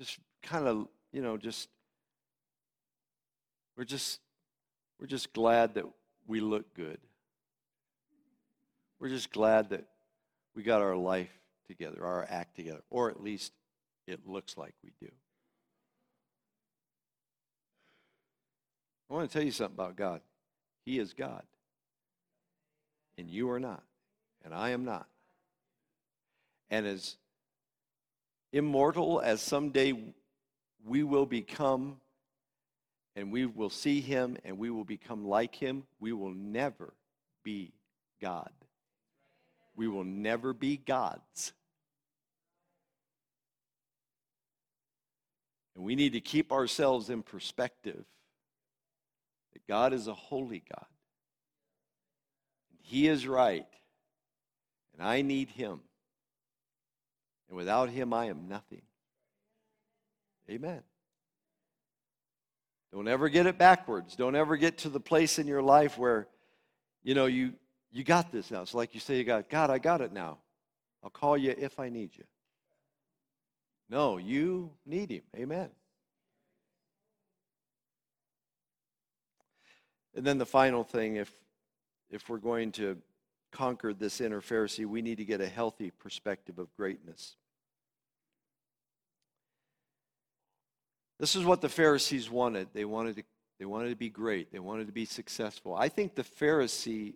[0.00, 1.68] Just kind of, you know, just
[3.76, 4.20] we're just
[4.98, 5.84] we're just glad that
[6.26, 6.98] we look good.
[8.98, 9.84] We're just glad that
[10.54, 11.30] we got our life
[11.66, 13.52] together, our act together, or at least
[14.06, 15.12] it looks like we do.
[19.08, 20.20] I want to tell you something about God.
[20.84, 21.42] He is God.
[23.18, 23.82] And you are not.
[24.44, 25.06] And I am not.
[26.70, 27.16] And as
[28.52, 29.94] immortal as someday
[30.84, 31.96] we will become,
[33.14, 36.92] and we will see him and we will become like him, we will never
[37.44, 37.72] be
[38.20, 38.50] God.
[39.76, 41.52] We will never be gods.
[45.74, 48.04] And we need to keep ourselves in perspective
[49.68, 50.86] God is a holy God.
[52.82, 53.66] He is right.
[54.92, 55.80] And I need Him.
[57.48, 58.82] And without Him, I am nothing.
[60.48, 60.82] Amen.
[62.92, 64.16] Don't ever get it backwards.
[64.16, 66.28] Don't ever get to the place in your life where,
[67.02, 67.52] you know, you,
[67.92, 68.62] you got this now.
[68.62, 70.38] It's like you say, you got, God, I got it now.
[71.02, 72.24] I'll call you if I need you.
[73.88, 75.22] No, you need him.
[75.36, 75.70] Amen.
[80.16, 81.30] And then the final thing, if
[82.10, 82.96] if we're going to
[83.52, 87.36] conquer this inner Pharisee, we need to get a healthy perspective of greatness.
[91.18, 92.68] This is what the Pharisees wanted.
[92.74, 93.22] They wanted to,
[93.58, 94.52] they wanted to be great.
[94.52, 95.74] They wanted to be successful.
[95.74, 97.14] I think the Pharisee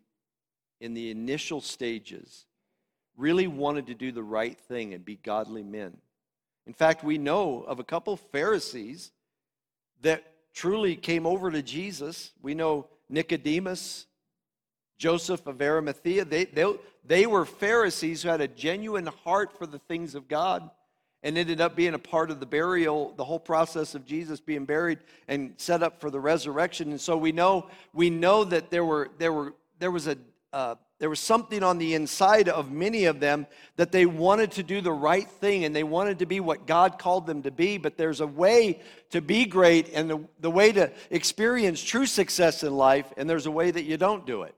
[0.80, 2.46] in the initial stages
[3.16, 5.98] really wanted to do the right thing and be godly men.
[6.66, 9.12] In fact, we know of a couple Pharisees
[10.00, 10.24] that
[10.54, 12.32] truly came over to Jesus.
[12.42, 14.06] We know Nicodemus,
[14.98, 16.24] Joseph of Arimathea.
[16.24, 16.74] They, they,
[17.04, 20.70] they were Pharisees who had a genuine heart for the things of God
[21.22, 24.64] and ended up being a part of the burial, the whole process of Jesus being
[24.64, 24.98] buried
[25.28, 26.90] and set up for the resurrection.
[26.90, 30.16] And so we know we know that there were there were there was a
[30.52, 33.46] uh, there was something on the inside of many of them
[33.76, 36.98] that they wanted to do the right thing and they wanted to be what God
[36.98, 37.78] called them to be.
[37.78, 38.80] But there's a way
[39.10, 43.46] to be great and the, the way to experience true success in life, and there's
[43.46, 44.54] a way that you don't do it.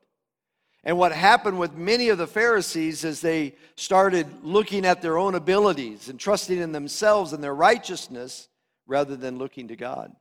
[0.84, 5.36] And what happened with many of the Pharisees is they started looking at their own
[5.36, 8.48] abilities and trusting in themselves and their righteousness
[8.88, 10.12] rather than looking to God.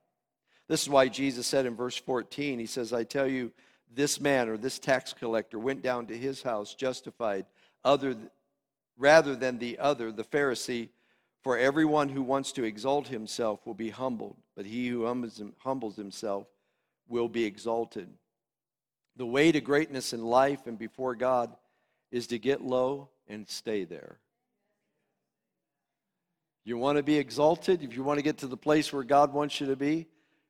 [0.68, 3.52] This is why Jesus said in verse 14, He says, I tell you,
[3.94, 7.46] this man or this tax collector went down to his house justified
[7.84, 8.16] other,
[8.98, 10.90] rather than the other, the Pharisee.
[11.44, 15.06] For everyone who wants to exalt himself will be humbled, but he who
[15.60, 16.46] humbles himself
[17.08, 18.10] will be exalted.
[19.18, 21.56] The way to greatness in life and before God
[22.12, 24.20] is to get low and stay there.
[26.64, 29.34] You want to be exalted, if you want to get to the place where God
[29.34, 30.08] wants you to be,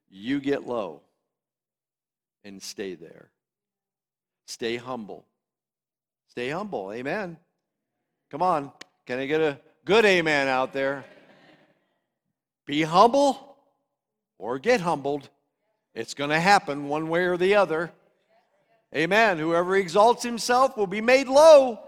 [0.10, 1.02] you get low
[2.44, 3.30] and stay there.
[4.46, 5.26] Stay humble.
[6.28, 6.92] Stay humble.
[6.92, 7.38] Amen.
[8.30, 8.72] Come on.
[9.06, 11.04] Can I get a good amen out there?
[12.66, 13.58] Be humble
[14.38, 15.30] or get humbled.
[15.94, 17.92] It's going to happen one way or the other.
[18.96, 19.38] Amen.
[19.38, 21.80] Whoever exalts himself will be made low,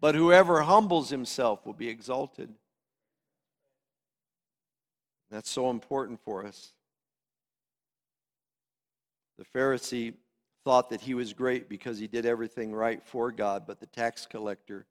[0.00, 2.52] but whoever humbles himself will be exalted.
[5.30, 6.72] That's so important for us.
[9.38, 10.14] The Pharisee
[10.64, 14.26] thought that he was great because he did everything right for God, but the tax
[14.26, 14.84] collector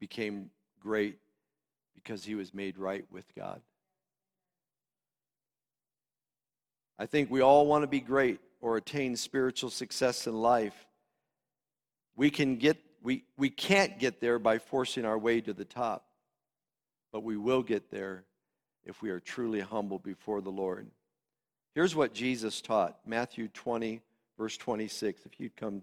[0.00, 1.18] became great
[1.94, 3.60] because he was made right with God.
[6.98, 10.86] I think we all want to be great or attain spiritual success in life.
[12.16, 16.04] We can get we, we can't get there by forcing our way to the top,
[17.12, 18.24] but we will get there
[18.84, 20.88] if we are truly humble before the Lord.
[21.74, 24.00] Here's what Jesus taught Matthew 20,
[24.38, 25.22] verse 26.
[25.24, 25.82] If you'd come.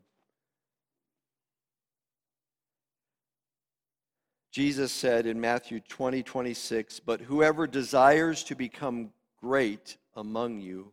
[4.51, 9.11] Jesus said in Matthew 20, 26, But whoever desires to become
[9.41, 10.91] great among you,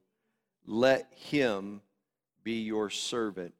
[0.66, 1.80] let him
[2.42, 3.54] be your servant.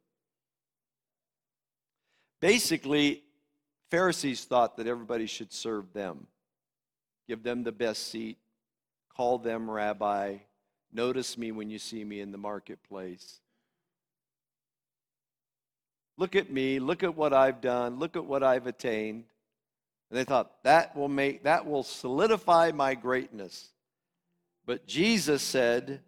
[2.40, 3.22] Basically,
[3.90, 6.26] Pharisees thought that everybody should serve them,
[7.26, 8.38] give them the best seat,
[9.14, 10.36] call them rabbi,
[10.92, 13.40] notice me when you see me in the marketplace.
[16.18, 19.24] Look at me, look at what I've done, look at what I've attained.
[20.10, 23.70] And they thought that will make that will solidify my greatness.
[24.64, 26.00] But Jesus said,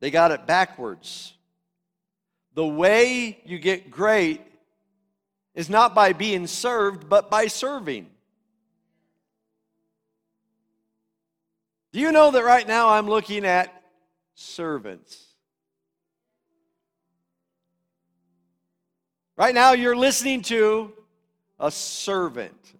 [0.00, 1.34] they got it backwards.
[2.54, 4.40] The way you get great
[5.54, 8.08] is not by being served, but by serving.
[11.92, 13.82] Do you know that right now I'm looking at
[14.34, 15.24] servants?
[19.36, 20.92] Right now you're listening to
[21.58, 22.74] a servant.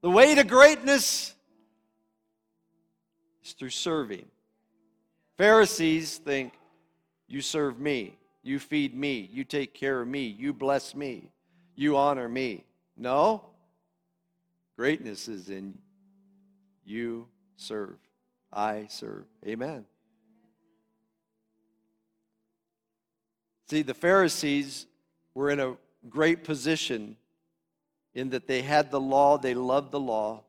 [0.00, 1.34] The way to greatness
[3.44, 4.24] is through serving.
[5.36, 6.54] Pharisees think,
[7.28, 11.30] you serve me, you feed me, you take care of me, you bless me,
[11.76, 12.64] you honor me.
[12.96, 13.44] No.
[14.76, 15.78] Greatness is in
[16.84, 17.96] you serve.
[18.52, 19.24] I serve.
[19.46, 19.84] Amen.
[23.68, 24.86] See, the Pharisees
[25.34, 25.76] were in a
[26.08, 27.16] great position
[28.14, 30.42] in that they had the law, they loved the law,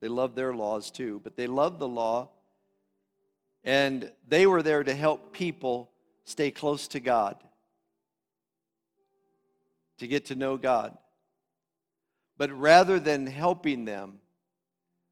[0.00, 2.28] they loved their laws too, but they loved the law
[3.64, 5.90] and they were there to help people
[6.24, 7.36] stay close to God,
[9.98, 10.96] to get to know God.
[12.38, 14.20] But rather than helping them,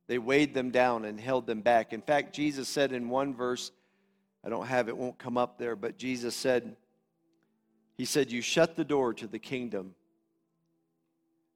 [0.09, 1.93] they weighed them down and held them back.
[1.93, 3.71] In fact, Jesus said in one verse,
[4.45, 6.77] I don't have it, won't come up there, but Jesus said,
[7.97, 9.95] He said, You shut the door to the kingdom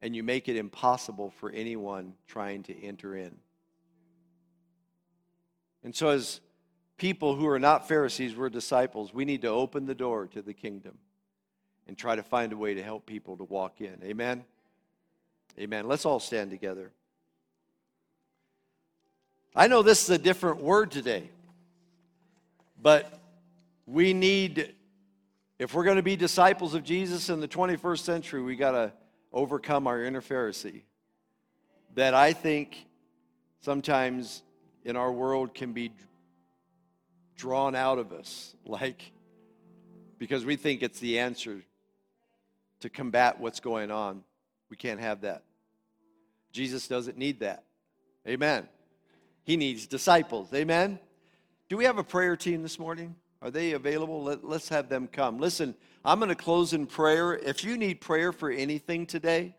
[0.02, 3.34] and you make it impossible for anyone trying to enter in.
[5.84, 6.40] And so, as
[6.98, 9.14] people who are not Pharisees, we're disciples.
[9.14, 10.98] We need to open the door to the kingdom
[11.86, 13.96] and try to find a way to help people to walk in.
[14.04, 14.44] Amen?
[15.58, 15.86] Amen.
[15.86, 16.92] Let's all stand together.
[19.54, 21.28] I know this is a different word today,
[22.80, 23.20] but
[23.86, 24.74] we need,
[25.58, 28.92] if we're going to be disciples of Jesus in the 21st century, we got to
[29.30, 30.82] overcome our inner Pharisee
[31.94, 32.86] that I think
[33.60, 34.42] sometimes
[34.86, 35.92] in our world can be
[37.36, 39.12] drawn out of us, like,
[40.18, 41.60] because we think it's the answer
[42.80, 44.24] to combat what's going on.
[44.70, 45.42] We can't have that.
[46.52, 47.64] Jesus doesn't need that.
[48.26, 48.66] Amen.
[49.44, 50.52] He needs disciples.
[50.54, 50.98] Amen.
[51.68, 53.16] Do we have a prayer team this morning?
[53.40, 54.22] Are they available?
[54.22, 55.38] Let, us have them come.
[55.38, 55.74] Listen,
[56.04, 57.34] I'm going to close in prayer.
[57.34, 59.56] If you need prayer for anything today,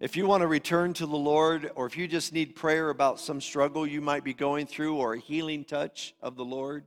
[0.00, 3.20] if you want to return to the Lord, or if you just need prayer about
[3.20, 6.84] some struggle you might be going through, or a healing touch of the Lord,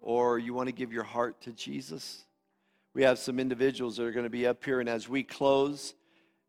[0.00, 2.26] or you want to give your heart to Jesus,
[2.94, 4.78] we have some individuals that are going to be up here.
[4.78, 5.94] And as we close,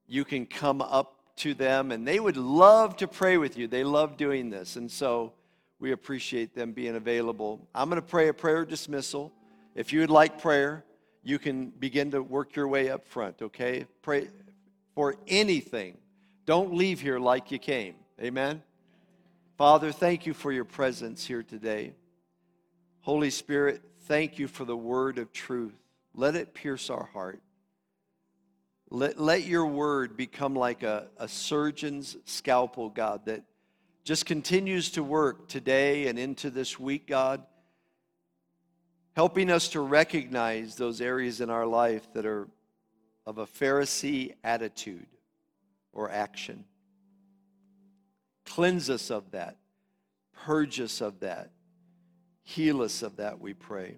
[0.07, 3.67] you can come up to them, and they would love to pray with you.
[3.67, 4.75] They love doing this.
[4.75, 5.33] And so
[5.79, 7.67] we appreciate them being available.
[7.73, 9.33] I'm going to pray a prayer dismissal.
[9.75, 10.83] If you would like prayer,
[11.23, 13.85] you can begin to work your way up front, okay?
[14.01, 14.29] Pray
[14.95, 15.97] for anything.
[16.45, 17.95] Don't leave here like you came.
[18.21, 18.61] Amen?
[19.57, 21.93] Father, thank you for your presence here today.
[23.01, 25.75] Holy Spirit, thank you for the word of truth.
[26.13, 27.41] Let it pierce our heart.
[28.91, 33.43] Let, let your word become like a, a surgeon's scalpel, God, that
[34.03, 37.43] just continues to work today and into this week, God,
[39.15, 42.47] helping us to recognize those areas in our life that are
[43.27, 45.05] of a Pharisee attitude
[45.93, 46.65] or action.
[48.45, 49.57] Cleanse us of that,
[50.33, 51.51] purge us of that,
[52.41, 53.97] heal us of that, we pray.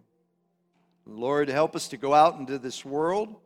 [1.05, 3.37] Lord, help us to go out into this world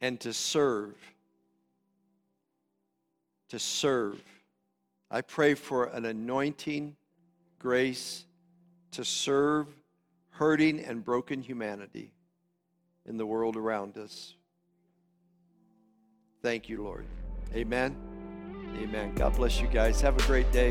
[0.00, 0.94] and to serve.
[3.50, 4.22] To serve.
[5.10, 6.96] I pray for an anointing
[7.58, 8.24] grace
[8.92, 9.68] to serve
[10.30, 12.12] hurting and broken humanity
[13.06, 14.34] in the world around us.
[16.42, 17.06] Thank you, Lord.
[17.54, 17.96] Amen.
[18.76, 19.14] Amen.
[19.14, 20.00] God bless you guys.
[20.00, 20.70] Have a great day.